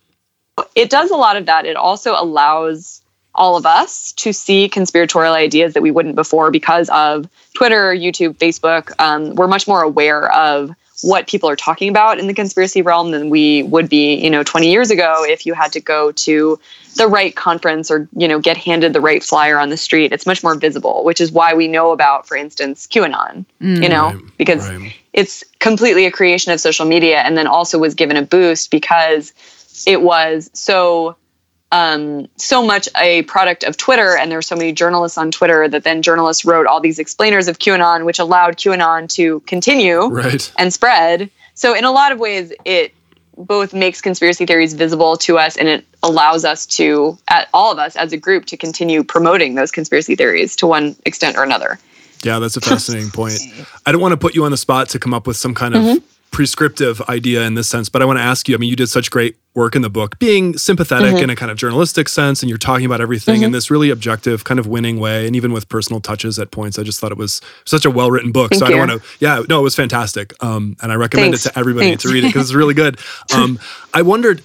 it 0.74 0.88
does 0.88 1.10
a 1.10 1.16
lot 1.16 1.36
of 1.36 1.46
that. 1.46 1.66
It 1.66 1.76
also 1.76 2.14
allows 2.16 3.02
all 3.34 3.56
of 3.56 3.66
us 3.66 4.12
to 4.12 4.32
see 4.32 4.70
conspiratorial 4.70 5.34
ideas 5.34 5.74
that 5.74 5.82
we 5.82 5.90
wouldn't 5.90 6.14
before 6.14 6.50
because 6.50 6.88
of 6.88 7.28
Twitter, 7.54 7.94
YouTube, 7.94 8.36
Facebook. 8.38 8.90
Um, 8.98 9.34
we're 9.34 9.48
much 9.48 9.68
more 9.68 9.82
aware 9.82 10.32
of 10.32 10.74
what 11.02 11.26
people 11.26 11.48
are 11.48 11.56
talking 11.56 11.88
about 11.88 12.18
in 12.18 12.26
the 12.26 12.34
conspiracy 12.34 12.80
realm 12.80 13.10
than 13.10 13.28
we 13.28 13.62
would 13.64 13.88
be, 13.88 14.14
you 14.14 14.30
know, 14.30 14.42
20 14.42 14.70
years 14.70 14.90
ago 14.90 15.24
if 15.26 15.44
you 15.44 15.52
had 15.52 15.72
to 15.72 15.80
go 15.80 16.12
to 16.12 16.58
the 16.96 17.08
right 17.08 17.34
conference 17.34 17.90
or, 17.90 18.08
you 18.16 18.28
know, 18.28 18.38
get 18.38 18.56
handed 18.56 18.92
the 18.92 19.00
right 19.00 19.22
flyer 19.22 19.58
on 19.58 19.70
the 19.70 19.76
street. 19.76 20.12
It's 20.12 20.26
much 20.26 20.42
more 20.42 20.54
visible, 20.54 21.04
which 21.04 21.20
is 21.20 21.32
why 21.32 21.54
we 21.54 21.68
know 21.68 21.92
about, 21.92 22.26
for 22.26 22.36
instance, 22.36 22.86
QAnon, 22.86 23.44
you 23.60 23.88
know, 23.88 24.10
mm. 24.10 24.22
Right, 24.22 24.36
because 24.38 24.68
right. 24.68 24.94
it's 25.12 25.42
completely 25.58 26.06
a 26.06 26.10
creation 26.10 26.52
of 26.52 26.60
social 26.60 26.86
media 26.86 27.18
and 27.18 27.36
then 27.36 27.46
also 27.46 27.78
was 27.78 27.94
given 27.94 28.16
a 28.16 28.22
boost 28.22 28.70
because 28.70 29.32
it 29.86 30.02
was 30.02 30.50
so 30.52 31.16
um, 31.72 32.28
so 32.36 32.64
much 32.64 32.88
a 32.96 33.22
product 33.22 33.64
of 33.64 33.76
Twitter, 33.76 34.16
and 34.16 34.30
there 34.30 34.38
were 34.38 34.42
so 34.42 34.54
many 34.54 34.72
journalists 34.72 35.18
on 35.18 35.30
Twitter 35.30 35.66
that 35.68 35.82
then 35.84 36.02
journalists 36.02 36.44
wrote 36.44 36.66
all 36.66 36.80
these 36.80 36.98
explainers 36.98 37.48
of 37.48 37.58
QAnon, 37.58 38.04
which 38.04 38.18
allowed 38.18 38.56
QAnon 38.56 39.08
to 39.10 39.40
continue 39.40 40.06
Right. 40.06 40.52
and 40.58 40.72
spread. 40.72 41.30
So, 41.54 41.74
in 41.74 41.84
a 41.84 41.90
lot 41.90 42.12
of 42.12 42.18
ways, 42.20 42.52
it 42.64 42.94
both 43.38 43.72
makes 43.74 44.00
conspiracy 44.00 44.44
theories 44.46 44.74
visible 44.74 45.16
to 45.16 45.38
us 45.38 45.56
and 45.56 45.66
it 45.66 45.84
allows 46.02 46.44
us 46.44 46.66
to, 46.66 47.16
at 47.28 47.48
all 47.54 47.72
of 47.72 47.78
us 47.78 47.96
as 47.96 48.12
a 48.12 48.16
group, 48.18 48.44
to 48.46 48.56
continue 48.58 49.02
promoting 49.02 49.54
those 49.54 49.70
conspiracy 49.70 50.14
theories 50.14 50.54
to 50.56 50.66
one 50.66 50.94
extent 51.06 51.36
or 51.38 51.42
another. 51.42 51.78
Yeah, 52.22 52.38
that's 52.38 52.56
a 52.56 52.60
fascinating 52.70 53.10
point. 53.10 53.40
I 53.86 53.92
don't 53.92 54.00
want 54.02 54.12
to 54.12 54.16
put 54.18 54.34
you 54.34 54.44
on 54.44 54.50
the 54.50 54.56
spot 54.58 54.90
to 54.90 54.98
come 54.98 55.14
up 55.14 55.26
with 55.26 55.36
some 55.38 55.54
kind 55.54 55.74
of 55.74 55.82
Mm-hmm. 55.82 56.04
prescriptive 56.30 57.00
idea 57.08 57.42
in 57.42 57.54
this 57.54 57.68
sense, 57.68 57.88
but 57.88 58.02
I 58.02 58.04
want 58.04 58.18
to 58.18 58.22
ask 58.22 58.48
you. 58.48 58.54
I 58.54 58.58
mean, 58.58 58.70
you 58.70 58.76
did 58.76 58.88
such 58.88 59.10
great 59.10 59.36
work 59.54 59.76
in 59.76 59.82
the 59.82 59.90
book, 59.90 60.18
being 60.18 60.56
sympathetic 60.56 61.14
Mm-hmm. 61.14 61.24
in 61.24 61.30
a 61.30 61.36
kind 61.36 61.50
of 61.50 61.58
journalistic 61.58 62.08
sense, 62.08 62.42
and 62.42 62.48
you're 62.48 62.56
talking 62.58 62.86
about 62.86 63.00
everything 63.02 63.42
in 63.42 63.52
this 63.52 63.70
really 63.70 63.90
objective, 63.90 64.44
kind 64.44 64.58
of 64.58 64.66
winning 64.66 64.98
way, 64.98 65.26
and 65.26 65.36
even 65.36 65.52
with 65.52 65.68
personal 65.68 66.00
touches 66.00 66.38
at 66.38 66.50
points. 66.50 66.78
I 66.78 66.82
just 66.84 67.00
thought 67.00 67.12
it 67.12 67.18
was 67.18 67.40
such 67.66 67.84
a 67.84 67.90
well 67.90 68.10
written 68.10 68.32
book. 68.32 68.54
so 68.54 68.60
Thank 68.60 68.74
I 68.74 68.78
don't 68.78 68.88
want 68.88 69.02
to. 69.02 69.08
Yeah, 69.20 69.42
no, 69.48 69.60
it 69.60 69.62
was 69.62 69.74
fantastic, 69.76 70.32
um, 70.42 70.76
and 70.80 70.90
I 70.90 70.94
recommend 70.94 71.32
Thanks. 71.34 71.46
it 71.46 71.52
to 71.52 71.58
everybody 71.58 71.88
Thanks. 71.88 72.02
to 72.04 72.08
read 72.08 72.24
it 72.24 72.28
because 72.28 72.48
it's 72.50 72.54
really 72.54 72.74
good. 72.74 72.98
Um, 73.34 73.58
I 73.92 74.02
wondered. 74.02 74.42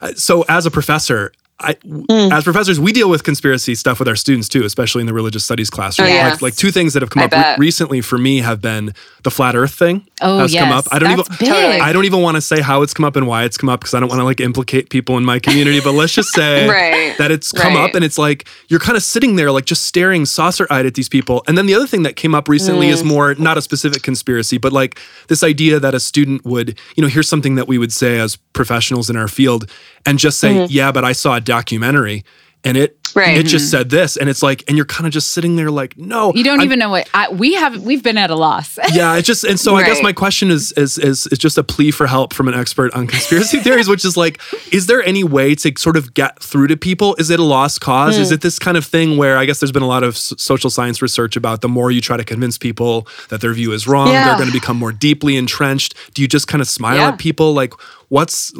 uh, 0.00 0.12
So, 0.14 0.42
as 0.48 0.66
a 0.66 0.70
professor, 0.70 1.32
I, 1.60 1.74
Mm. 1.74 2.32
as 2.32 2.42
professors, 2.44 2.80
we 2.80 2.92
deal 2.92 3.08
with 3.08 3.22
conspiracy 3.22 3.74
stuff 3.76 3.98
with 4.00 4.08
our 4.08 4.16
students 4.16 4.48
too, 4.48 4.64
especially 4.64 5.00
in 5.02 5.06
the 5.06 5.14
religious 5.14 5.44
studies 5.44 5.70
classroom. 5.70 6.08
Oh, 6.08 6.12
yeah. 6.12 6.30
Like, 6.30 6.42
like 6.42 6.56
two 6.56 6.70
things 6.72 6.94
that 6.94 7.02
have 7.02 7.10
come 7.10 7.22
I 7.22 7.26
up 7.26 7.32
re- 7.32 7.66
recently 7.66 8.00
for 8.00 8.18
me 8.18 8.38
have 8.40 8.60
been 8.60 8.92
the 9.22 9.30
flat 9.30 9.54
Earth 9.54 9.72
thing 9.72 10.04
Oh, 10.20 10.38
has 10.38 10.52
come 10.52 10.72
up. 10.72 10.86
I 10.90 10.98
don't 10.98 11.16
That's 11.16 11.40
even 11.42 11.52
big. 11.52 11.80
I 11.80 11.92
don't 11.92 12.04
even 12.06 12.20
want 12.22 12.34
to 12.36 12.40
say 12.40 12.60
how 12.60 12.82
it's 12.82 12.92
come 12.92 13.04
up 13.04 13.14
and 13.14 13.26
why 13.28 13.44
it's 13.44 13.56
come 13.56 13.68
up 13.68 13.80
because 13.80 13.94
I 13.94 14.00
don't 14.00 14.08
want 14.08 14.18
to 14.20 14.24
like 14.24 14.40
implicate 14.40 14.90
people 14.90 15.16
in 15.16 15.24
my 15.24 15.38
community. 15.38 15.80
But 15.80 15.92
let's 15.92 16.12
just 16.12 16.30
say 16.30 16.68
Right. 17.08 17.16
that 17.18 17.30
it's 17.30 17.52
come 17.52 17.74
Right. 17.76 17.88
up 17.88 17.94
and 17.94 18.04
it's 18.04 18.18
like 18.18 18.48
you're 18.68 18.80
kind 18.80 18.96
of 18.96 19.04
sitting 19.04 19.36
there 19.36 19.52
like 19.52 19.64
just 19.64 19.84
staring 19.86 20.26
saucer 20.26 20.66
eyed 20.70 20.86
at 20.86 20.94
these 20.94 21.08
people. 21.08 21.44
And 21.46 21.56
then 21.56 21.66
the 21.66 21.74
other 21.74 21.86
thing 21.86 22.02
that 22.02 22.16
came 22.16 22.34
up 22.34 22.48
recently 22.48 22.88
Mm. 22.88 22.92
is 22.94 23.04
more 23.04 23.34
not 23.36 23.56
a 23.56 23.62
specific 23.62 24.02
conspiracy, 24.02 24.58
but 24.58 24.72
like 24.72 24.98
this 25.28 25.44
idea 25.44 25.78
that 25.78 25.94
a 25.94 26.00
student 26.00 26.44
would, 26.44 26.76
you 26.96 27.02
know, 27.02 27.08
here's 27.08 27.28
something 27.28 27.54
that 27.54 27.68
we 27.68 27.78
would 27.78 27.92
say 27.92 28.18
as 28.18 28.36
professionals 28.54 29.08
in 29.08 29.16
our 29.16 29.28
field 29.28 29.70
and 30.06 30.18
just 30.18 30.38
say, 30.38 30.66
yeah, 30.66 30.92
but 30.92 31.04
I 31.04 31.12
saw 31.12 31.36
a 31.36 31.40
documentary 31.44 32.24
and 32.64 32.76
it 32.76 32.98
Mm-hmm. 33.14 33.20
Right. 33.30 33.36
it 33.38 33.46
just 33.46 33.70
said 33.70 33.90
this 33.90 34.16
and 34.16 34.28
it's 34.28 34.42
like 34.42 34.64
and 34.66 34.76
you're 34.76 34.84
kind 34.86 35.06
of 35.06 35.12
just 35.12 35.30
sitting 35.30 35.54
there 35.54 35.70
like 35.70 35.96
no 35.96 36.32
You 36.34 36.42
don't 36.42 36.58
I'm- 36.58 36.66
even 36.66 36.80
know 36.80 36.88
what 36.90 37.08
I, 37.14 37.28
we 37.30 37.54
have. 37.54 37.80
We've 37.84 38.02
been 38.02 38.18
at 38.18 38.28
a 38.30 38.34
loss. 38.34 38.76
yeah, 38.92 39.14
it's 39.14 39.28
just 39.28 39.44
and 39.44 39.60
so 39.60 39.76
I 39.76 39.84
guess 39.84 40.02
my 40.02 40.12
question 40.12 40.50
is 40.50 40.72
is 40.72 40.98
is 40.98 41.28
is 41.28 41.38
just 41.38 41.56
a 41.56 41.62
plea 41.62 41.92
for 41.92 42.08
help 42.08 42.34
from 42.34 42.48
an 42.48 42.54
expert 42.54 42.92
on 42.92 43.06
conspiracy 43.06 43.60
theories, 43.62 43.86
which 43.88 44.04
is 44.04 44.16
like, 44.16 44.40
is 44.72 44.88
there 44.88 45.00
any 45.04 45.22
way 45.22 45.54
to 45.54 45.72
sort 45.78 45.96
of 45.96 46.12
get 46.14 46.42
through 46.42 46.66
to 46.66 46.76
people? 46.76 47.14
Is 47.20 47.30
it 47.30 47.38
a 47.38 47.44
lost 47.44 47.80
cause? 47.80 48.16
Hmm. 48.16 48.22
Is 48.22 48.32
it 48.32 48.40
this 48.40 48.58
kind 48.58 48.76
of 48.76 48.84
thing 48.84 49.16
where 49.16 49.36
I 49.38 49.44
guess 49.44 49.60
there's 49.60 49.70
been 49.70 49.84
a 49.84 49.86
lot 49.86 50.02
of 50.02 50.16
s- 50.16 50.34
social 50.36 50.68
science 50.68 51.00
research 51.00 51.36
about 51.36 51.60
the 51.60 51.68
more 51.68 51.92
you 51.92 52.00
try 52.00 52.16
to 52.16 52.24
convince 52.24 52.58
people 52.58 53.06
that 53.28 53.40
their 53.40 53.52
view 53.52 53.70
is 53.70 53.86
wrong, 53.86 54.08
they're 54.08 54.34
going 54.34 54.48
to 54.48 54.52
become 54.52 54.76
more 54.76 54.90
deeply 54.90 55.36
entrenched. 55.36 55.94
Do 56.14 56.22
you 56.22 56.26
just 56.26 56.48
kind 56.48 56.60
of 56.60 56.66
smile 56.66 56.96
Yeah. 56.96 57.08
at 57.10 57.18
people? 57.20 57.54
Like, 57.54 57.74
what's 58.08 58.52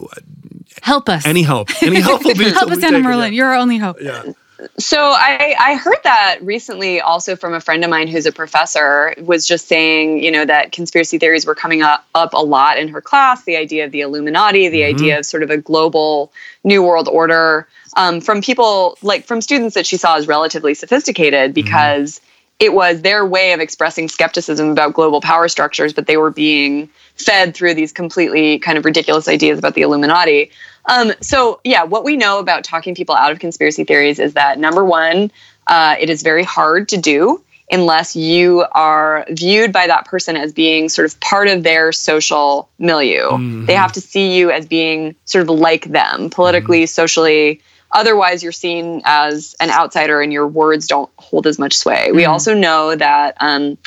Help 0.82 1.08
us. 1.08 1.26
any 1.26 1.42
help? 1.42 1.70
Any 1.82 2.00
help 2.00 2.24
will 2.24 2.34
be 2.34 2.44
Help 2.50 2.70
us, 2.70 2.78
be 2.78 2.84
Anna 2.84 2.98
Merlan. 2.98 3.34
You're 3.34 3.48
our 3.48 3.56
only 3.56 3.78
hope. 3.78 4.00
Yeah. 4.00 4.32
So 4.78 4.98
I, 4.98 5.54
I 5.58 5.74
heard 5.74 5.98
that 6.04 6.38
recently 6.40 7.00
also 7.00 7.36
from 7.36 7.54
a 7.54 7.60
friend 7.60 7.84
of 7.84 7.90
mine 7.90 8.08
who's 8.08 8.24
a 8.24 8.32
professor 8.32 9.14
was 9.18 9.46
just 9.46 9.66
saying, 9.68 10.22
you 10.22 10.30
know, 10.30 10.44
that 10.44 10.72
conspiracy 10.72 11.18
theories 11.18 11.44
were 11.44 11.54
coming 11.54 11.82
up, 11.82 12.06
up 12.14 12.32
a 12.34 12.42
lot 12.42 12.78
in 12.78 12.88
her 12.88 13.00
class, 13.00 13.44
the 13.44 13.56
idea 13.56 13.84
of 13.84 13.92
the 13.92 14.00
Illuminati, 14.00 14.68
the 14.68 14.84
idea 14.84 15.18
of 15.18 15.26
sort 15.26 15.42
of 15.42 15.50
a 15.50 15.56
global 15.56 16.32
new 16.62 16.82
world 16.82 17.08
order 17.08 17.68
um, 17.96 18.20
from 18.20 18.40
people 18.40 18.96
like 19.02 19.24
from 19.24 19.40
students 19.40 19.74
that 19.74 19.86
she 19.86 19.96
saw 19.96 20.16
as 20.16 20.26
relatively 20.26 20.74
sophisticated 20.74 21.54
because 21.54 22.20
it 22.64 22.72
was 22.72 23.02
their 23.02 23.24
way 23.24 23.52
of 23.52 23.60
expressing 23.60 24.08
skepticism 24.08 24.70
about 24.70 24.94
global 24.94 25.20
power 25.20 25.48
structures, 25.48 25.92
but 25.92 26.06
they 26.06 26.16
were 26.16 26.30
being 26.30 26.88
fed 27.16 27.54
through 27.54 27.74
these 27.74 27.92
completely 27.92 28.58
kind 28.58 28.78
of 28.78 28.84
ridiculous 28.84 29.28
ideas 29.28 29.58
about 29.58 29.74
the 29.74 29.82
Illuminati. 29.82 30.50
Um, 30.86 31.12
so, 31.20 31.60
yeah, 31.64 31.84
what 31.84 32.04
we 32.04 32.16
know 32.16 32.38
about 32.38 32.64
talking 32.64 32.94
people 32.94 33.14
out 33.14 33.30
of 33.30 33.38
conspiracy 33.38 33.84
theories 33.84 34.18
is 34.18 34.34
that 34.34 34.58
number 34.58 34.84
one, 34.84 35.30
uh, 35.66 35.96
it 36.00 36.10
is 36.10 36.22
very 36.22 36.42
hard 36.42 36.88
to 36.88 36.96
do 36.96 37.42
unless 37.70 38.14
you 38.14 38.64
are 38.72 39.24
viewed 39.30 39.72
by 39.72 39.86
that 39.86 40.06
person 40.06 40.36
as 40.36 40.52
being 40.52 40.88
sort 40.88 41.06
of 41.06 41.18
part 41.20 41.48
of 41.48 41.62
their 41.62 41.92
social 41.92 42.68
milieu. 42.78 43.30
They 43.66 43.74
have 43.74 43.92
to 43.92 44.00
see 44.00 44.36
you 44.36 44.50
as 44.50 44.66
being 44.66 45.16
sort 45.24 45.42
of 45.42 45.48
like 45.48 45.86
them, 45.86 46.28
politically, 46.30 46.84
socially. 46.86 47.62
Otherwise, 47.94 48.42
you're 48.42 48.52
seen 48.52 49.00
as 49.04 49.54
an 49.60 49.70
outsider 49.70 50.20
and 50.20 50.32
your 50.32 50.46
words 50.48 50.86
don't 50.88 51.10
hold 51.16 51.46
as 51.46 51.58
much 51.58 51.76
sway. 51.76 52.10
We 52.12 52.24
also 52.24 52.52
know 52.52 52.96
that 52.96 53.36
um, 53.40 53.78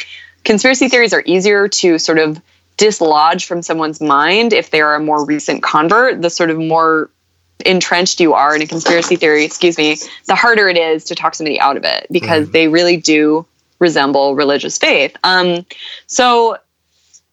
conspiracy 0.46 0.88
theories 0.88 1.14
are 1.14 1.24
easier 1.26 1.68
to 1.68 2.00
sort 2.00 2.18
of 2.18 2.42
dislodge 2.78 3.46
from 3.46 3.62
someone's 3.62 4.00
mind 4.00 4.54
if 4.54 4.70
they're 4.72 4.96
a 4.96 5.00
more 5.00 5.26
recent 5.26 5.62
convert. 5.62 6.22
The 6.22 6.30
sort 6.30 6.50
of 6.50 6.58
more 6.58 7.10
entrenched 7.66 8.22
you 8.22 8.34
are 8.34 8.56
in 8.56 8.62
a 8.62 8.68
conspiracy 8.68 9.18
theory, 9.18 9.44
excuse 9.44 9.78
me, 9.78 9.98
the 10.28 10.36
harder 10.36 10.70
it 10.70 10.78
is 10.78 11.04
to 11.06 11.16
talk 11.16 11.36
somebody 11.36 11.60
out 11.60 11.76
of 11.76 11.84
it 11.84 12.08
because 12.12 12.46
Right. 12.46 12.54
they 12.54 12.68
really 12.68 12.98
do 12.98 13.46
resemble 13.80 14.36
religious 14.36 14.78
faith. 14.78 15.18
Um, 15.24 15.66
so, 16.06 16.58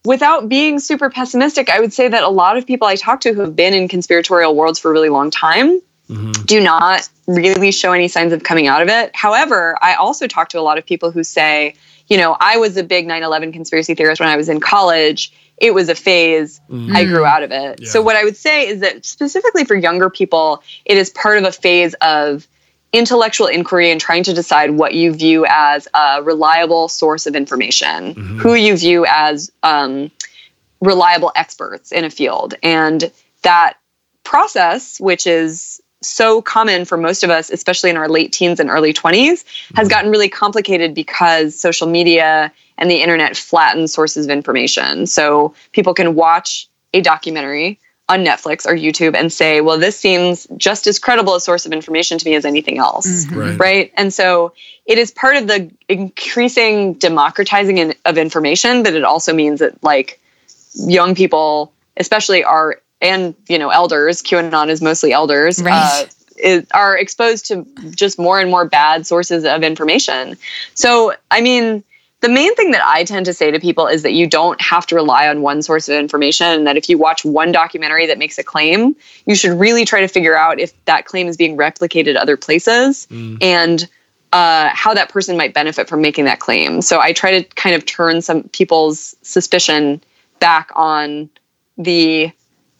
without 0.03 0.49
being 0.49 0.79
super 0.79 1.09
pessimistic, 1.09 1.69
I 1.69 1.79
would 1.79 1.93
say 1.93 2.07
that 2.07 2.23
a 2.23 2.29
lot 2.29 2.57
of 2.57 2.65
people 2.67 2.87
I 2.87 2.95
talk 2.95 3.21
to 3.21 3.33
who 3.33 3.41
have 3.41 3.55
been 3.55 3.73
in 3.73 3.87
conspiratorial 3.87 4.55
worlds 4.55 4.79
for 4.79 4.89
a 4.89 4.93
really 4.93 5.09
long 5.09 5.31
time 5.31 5.79
Mm-hmm. 6.09 6.43
do 6.43 6.61
not 6.61 7.09
really 7.25 7.71
show 7.71 7.91
any 7.91 8.07
signs 8.07 8.31
of 8.31 8.43
coming 8.43 8.67
out 8.67 8.83
of 8.83 8.89
it. 8.89 9.15
However, 9.15 9.75
I 9.81 9.95
also 9.95 10.27
talk 10.27 10.49
to 10.49 10.59
a 10.59 10.61
lot 10.61 10.77
of 10.77 10.85
people 10.85 11.09
who 11.09 11.23
say, 11.23 11.75
you 12.07 12.17
know, 12.17 12.37
I 12.39 12.57
was 12.57 12.77
a 12.77 12.83
big 12.83 13.07
9 13.07 13.23
11 13.23 13.51
conspiracy 13.51 13.95
theorist 13.95 14.19
when 14.19 14.29
I 14.29 14.35
was 14.37 14.47
in 14.47 14.59
college. 14.59 15.33
It 15.57 15.73
was 15.73 15.89
a 15.89 15.95
phase. 15.95 16.61
Mm-hmm. 16.69 16.95
I 16.95 17.05
grew 17.05 17.25
out 17.25 17.41
of 17.41 17.51
it. 17.51 17.87
So, 17.87 18.01
what 18.01 18.15
I 18.15 18.23
would 18.23 18.37
say 18.37 18.67
is 18.67 18.81
that 18.81 19.05
specifically 19.05 19.63
for 19.63 19.75
younger 19.75 20.09
people, 20.09 20.61
it 20.85 20.97
is 20.97 21.09
part 21.09 21.37
of 21.37 21.45
a 21.45 21.51
phase 21.51 21.95
of 21.95 22.47
intellectual 22.93 23.47
inquiry 23.47 23.91
and 23.91 23.99
trying 23.99 24.23
to 24.23 24.33
decide 24.33 24.71
what 24.71 24.93
you 24.93 25.11
view 25.11 25.45
as 25.49 25.87
a 25.93 26.21
reliable 26.23 26.87
source 26.87 27.25
of 27.25 27.35
information, 27.35 28.13
mm-hmm. 28.13 28.39
who 28.39 28.53
you 28.53 28.77
view 28.77 29.05
as 29.07 29.51
um, 29.63 30.11
reliable 30.81 31.31
experts 31.35 31.91
in 31.91 32.05
a 32.05 32.09
field. 32.09 32.53
And 32.61 33.11
that 33.41 33.77
process, 34.23 34.99
which 34.99 35.27
is 35.27 35.81
so 36.05 36.41
common 36.41 36.85
for 36.85 36.97
most 36.97 37.23
of 37.23 37.29
us, 37.29 37.49
especially 37.49 37.89
in 37.89 37.97
our 37.97 38.09
late 38.09 38.31
teens 38.31 38.59
and 38.59 38.69
early 38.69 38.93
20s, 38.93 39.43
has 39.75 39.87
gotten 39.87 40.11
really 40.11 40.29
complicated 40.29 40.93
because 40.93 41.59
social 41.59 41.87
media 41.87 42.51
and 42.77 42.91
the 42.91 43.01
internet 43.01 43.37
flatten 43.37 43.87
sources 43.87 44.25
of 44.25 44.31
information. 44.31 45.07
So 45.07 45.53
people 45.71 45.93
can 45.93 46.15
watch 46.15 46.67
a 46.93 47.01
documentary 47.01 47.79
on 48.07 48.23
Netflix 48.23 48.65
or 48.67 48.75
YouTube 48.75 49.15
and 49.15 49.33
say, 49.33 49.61
well, 49.61 49.79
this 49.79 49.97
seems 49.97 50.47
just 50.57 50.85
as 50.85 50.99
credible 50.99 51.35
a 51.35 51.41
source 51.41 51.65
of 51.65 51.71
information 51.71 52.19
to 52.19 52.25
me 52.25 52.35
as 52.35 52.45
anything 52.45 52.77
else. 52.77 53.07
Mm-hmm. 53.07 53.39
Right. 53.39 53.59
right. 53.59 53.93
And 53.95 54.13
so 54.13 54.53
it 54.85 54.99
is 54.99 55.09
part 55.09 55.37
of 55.37 55.47
the 55.47 55.71
increasing 55.89 56.93
democratizing 56.93 57.79
in, 57.79 57.95
of 58.05 58.17
information, 58.17 58.83
but 58.83 58.93
it 58.93 59.03
also 59.03 59.33
means 59.33 59.59
that 59.59 59.83
like 59.83 60.21
young 60.75 61.15
people, 61.15 61.73
especially 61.97 62.43
are, 62.43 62.79
and 63.01 63.35
you 63.47 63.59
know, 63.59 63.69
elders, 63.69 64.21
QAnon 64.21 64.69
is 64.69 64.81
mostly 64.81 65.11
elders, 65.11 65.61
right. 65.61 66.03
uh, 66.03 66.05
is, 66.37 66.65
are 66.73 66.97
exposed 66.97 67.45
to 67.47 67.65
just 67.91 68.19
more 68.19 68.39
and 68.39 68.49
more 68.49 68.65
bad 68.65 69.05
sources 69.07 69.45
of 69.45 69.63
information. 69.63 70.37
So, 70.73 71.13
I 71.31 71.41
mean, 71.41 71.83
the 72.21 72.29
main 72.29 72.55
thing 72.55 72.71
that 72.71 72.81
I 72.83 73.03
tend 73.03 73.25
to 73.27 73.33
say 73.33 73.51
to 73.51 73.59
people 73.59 73.87
is 73.87 74.01
that 74.01 74.13
you 74.13 74.25
don't 74.25 74.59
have 74.59 74.87
to 74.87 74.95
rely 74.95 75.27
on 75.27 75.41
one 75.41 75.61
source 75.61 75.87
of 75.89 75.95
information, 75.95 76.47
and 76.47 76.67
that 76.67 76.77
if 76.77 76.89
you 76.89 76.97
watch 76.97 77.23
one 77.23 77.51
documentary 77.51 78.07
that 78.07 78.17
makes 78.17 78.37
a 78.39 78.43
claim, 78.43 78.95
you 79.25 79.35
should 79.35 79.59
really 79.59 79.85
try 79.85 80.01
to 80.01 80.07
figure 80.07 80.35
out 80.35 80.59
if 80.59 80.73
that 80.85 81.05
claim 81.05 81.27
is 81.27 81.37
being 81.37 81.55
replicated 81.55 82.15
other 82.15 82.35
places 82.35 83.07
mm. 83.11 83.37
and 83.41 83.87
uh, 84.31 84.69
how 84.73 84.93
that 84.93 85.09
person 85.09 85.37
might 85.37 85.53
benefit 85.53 85.87
from 85.87 86.01
making 86.01 86.25
that 86.25 86.39
claim. 86.39 86.81
So 86.81 86.99
I 86.99 87.13
try 87.13 87.39
to 87.39 87.55
kind 87.55 87.75
of 87.75 87.85
turn 87.85 88.21
some 88.21 88.43
people's 88.49 89.15
suspicion 89.21 90.01
back 90.39 90.71
on 90.75 91.29
the 91.77 92.31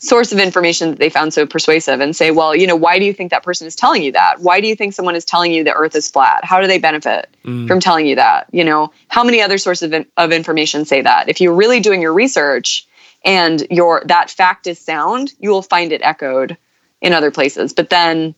source 0.06 0.32
of 0.32 0.40
information 0.40 0.92
that 0.92 1.00
they 1.00 1.10
found 1.10 1.34
so 1.34 1.46
persuasive 1.46 2.00
and 2.00 2.16
say, 2.16 2.32
well, 2.32 2.56
you 2.56 2.68
know, 2.68 2.76
why 2.76 3.00
do 3.00 3.06
you 3.06 3.14
think 3.14 3.32
that 3.32 3.44
person 3.44 3.68
is 3.68 3.76
telling 3.76 4.04
you 4.04 4.12
that? 4.12 4.40
Why 4.40 4.62
do 4.62 4.68
you 4.68 4.76
think 4.76 4.94
someone 4.94 5.16
is 5.16 5.26
telling 5.26 5.52
you 5.52 5.64
the 5.64 5.74
earth 5.74 5.96
is 5.96 6.10
flat? 6.10 6.44
How 6.44 6.62
do 6.62 6.68
they 6.68 6.78
benefit 6.78 7.36
mm. 7.44 7.68
from 7.68 7.80
telling 7.80 8.06
you 8.06 8.16
that? 8.16 8.48
You 8.52 8.64
know, 8.64 8.92
how 9.08 9.24
many 9.24 9.42
other 9.42 9.58
sources 9.58 9.92
of, 9.92 10.06
of 10.18 10.32
information 10.32 10.86
say 10.86 11.02
that? 11.02 11.30
If 11.30 11.42
you're 11.42 11.54
really 11.54 11.80
doing 11.80 12.02
your 12.02 12.14
research 12.14 12.88
and 13.24 13.66
your 13.72 14.04
that 14.06 14.30
fact 14.30 14.68
is 14.68 14.80
sound, 14.80 15.34
you 15.40 15.50
will 15.50 15.64
find 15.64 15.92
it 15.92 16.02
echoed 16.04 16.58
in 17.02 17.14
other 17.14 17.32
places. 17.32 17.74
But 17.74 17.90
then, 17.90 18.36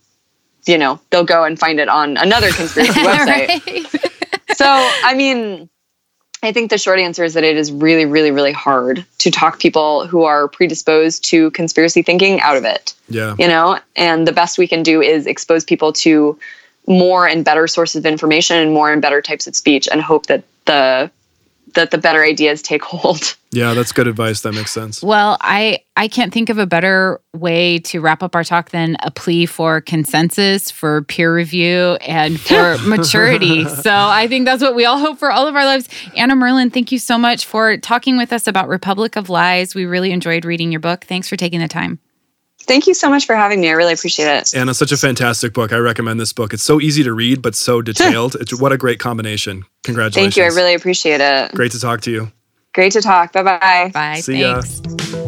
you 0.65 0.77
know, 0.77 0.99
they'll 1.09 1.23
go 1.23 1.43
and 1.43 1.59
find 1.59 1.79
it 1.79 1.89
on 1.89 2.17
another 2.17 2.51
conspiracy 2.51 2.91
website. 3.01 4.55
so, 4.55 4.65
I 4.65 5.13
mean, 5.15 5.69
I 6.43 6.51
think 6.51 6.69
the 6.69 6.77
short 6.77 6.99
answer 6.99 7.23
is 7.23 7.33
that 7.33 7.43
it 7.43 7.57
is 7.57 7.71
really, 7.71 8.05
really, 8.05 8.31
really 8.31 8.51
hard 8.51 9.05
to 9.19 9.31
talk 9.31 9.59
people 9.59 10.05
who 10.05 10.23
are 10.23 10.47
predisposed 10.47 11.23
to 11.25 11.49
conspiracy 11.51 12.03
thinking 12.03 12.39
out 12.41 12.57
of 12.57 12.63
it. 12.63 12.93
Yeah. 13.09 13.35
You 13.39 13.47
know, 13.47 13.79
and 13.95 14.27
the 14.27 14.31
best 14.31 14.57
we 14.57 14.67
can 14.67 14.83
do 14.83 15.01
is 15.01 15.25
expose 15.25 15.63
people 15.63 15.93
to 15.93 16.37
more 16.85 17.27
and 17.27 17.43
better 17.43 17.67
sources 17.67 17.97
of 17.97 18.05
information 18.05 18.57
and 18.57 18.71
more 18.71 18.91
and 18.91 19.01
better 19.01 19.21
types 19.21 19.47
of 19.47 19.55
speech 19.55 19.87
and 19.91 20.01
hope 20.01 20.27
that 20.27 20.43
the 20.65 21.11
that 21.77 21.91
the 21.91 21.97
better 21.97 22.23
ideas 22.23 22.61
take 22.61 22.83
hold. 22.83 23.35
Yeah, 23.51 23.73
that's 23.73 23.93
good 23.93 24.07
advice. 24.07 24.41
That 24.41 24.51
makes 24.51 24.71
sense. 24.71 25.01
Well, 25.01 25.37
I 25.39 25.79
I 25.95 26.09
can't 26.09 26.33
think 26.33 26.49
of 26.49 26.57
a 26.57 26.67
better 26.67 27.21
way 27.33 27.79
to 27.79 28.01
wrap 28.01 28.21
up 28.21 28.35
our 28.35 28.43
talk 28.43 28.71
than 28.71 28.97
a 28.99 29.09
plea 29.09 29.45
for 29.45 29.79
consensus, 29.79 30.69
for 30.69 31.03
peer 31.03 31.33
review, 31.33 31.97
and 32.05 32.41
for 32.41 32.77
maturity. 32.85 33.63
So 33.63 33.89
I 33.93 34.27
think 34.27 34.45
that's 34.45 34.61
what 34.61 34.75
we 34.75 34.83
all 34.83 34.99
hope 34.99 35.17
for 35.17 35.31
all 35.31 35.47
of 35.47 35.55
our 35.55 35.63
lives. 35.63 35.87
Anna 36.17 36.35
Merlan, 36.35 36.73
thank 36.73 36.91
you 36.91 36.99
so 36.99 37.17
much 37.17 37.45
for 37.45 37.77
talking 37.77 38.17
with 38.17 38.33
us 38.33 38.47
about 38.47 38.67
Republic 38.67 39.15
of 39.15 39.29
Lies. 39.29 39.73
We 39.73 39.85
really 39.85 40.11
enjoyed 40.11 40.43
reading 40.43 40.69
your 40.69 40.81
book. 40.81 41.05
Thanks 41.05 41.29
for 41.29 41.37
taking 41.37 41.61
the 41.61 41.69
time. 41.69 41.99
Thank 42.67 42.85
you 42.85 42.93
so 42.93 43.09
much 43.09 43.25
for 43.25 43.35
having 43.35 43.61
me. 43.61 43.69
I 43.69 43.73
really 43.73 43.93
appreciate 43.93 44.27
it. 44.27 44.53
Anna, 44.53 44.73
such 44.73 44.91
a 44.91 44.97
fantastic 44.97 45.53
book. 45.53 45.71
I 45.71 45.77
recommend 45.77 46.19
this 46.19 46.33
book. 46.33 46.53
It's 46.53 46.63
so 46.63 46.81
easy 46.81 47.03
to 47.03 47.13
read, 47.13 47.41
but 47.41 47.55
so 47.55 47.81
detailed. 47.81 48.35
it's 48.39 48.59
what 48.59 48.71
a 48.71 48.77
great 48.77 48.99
combination. 48.99 49.65
Congratulations. 49.83 50.35
Thank 50.35 50.37
you. 50.37 50.43
I 50.43 50.55
really 50.55 50.73
appreciate 50.73 51.21
it. 51.21 51.53
Great 51.53 51.71
to 51.71 51.79
talk 51.79 52.01
to 52.01 52.11
you. 52.11 52.31
Great 52.73 52.91
to 52.91 53.01
talk. 53.01 53.31
Bye-bye. 53.31 53.91
Bye. 53.93 54.19
See 54.19 54.41
thanks. 54.41 54.81
ya. 55.13 55.23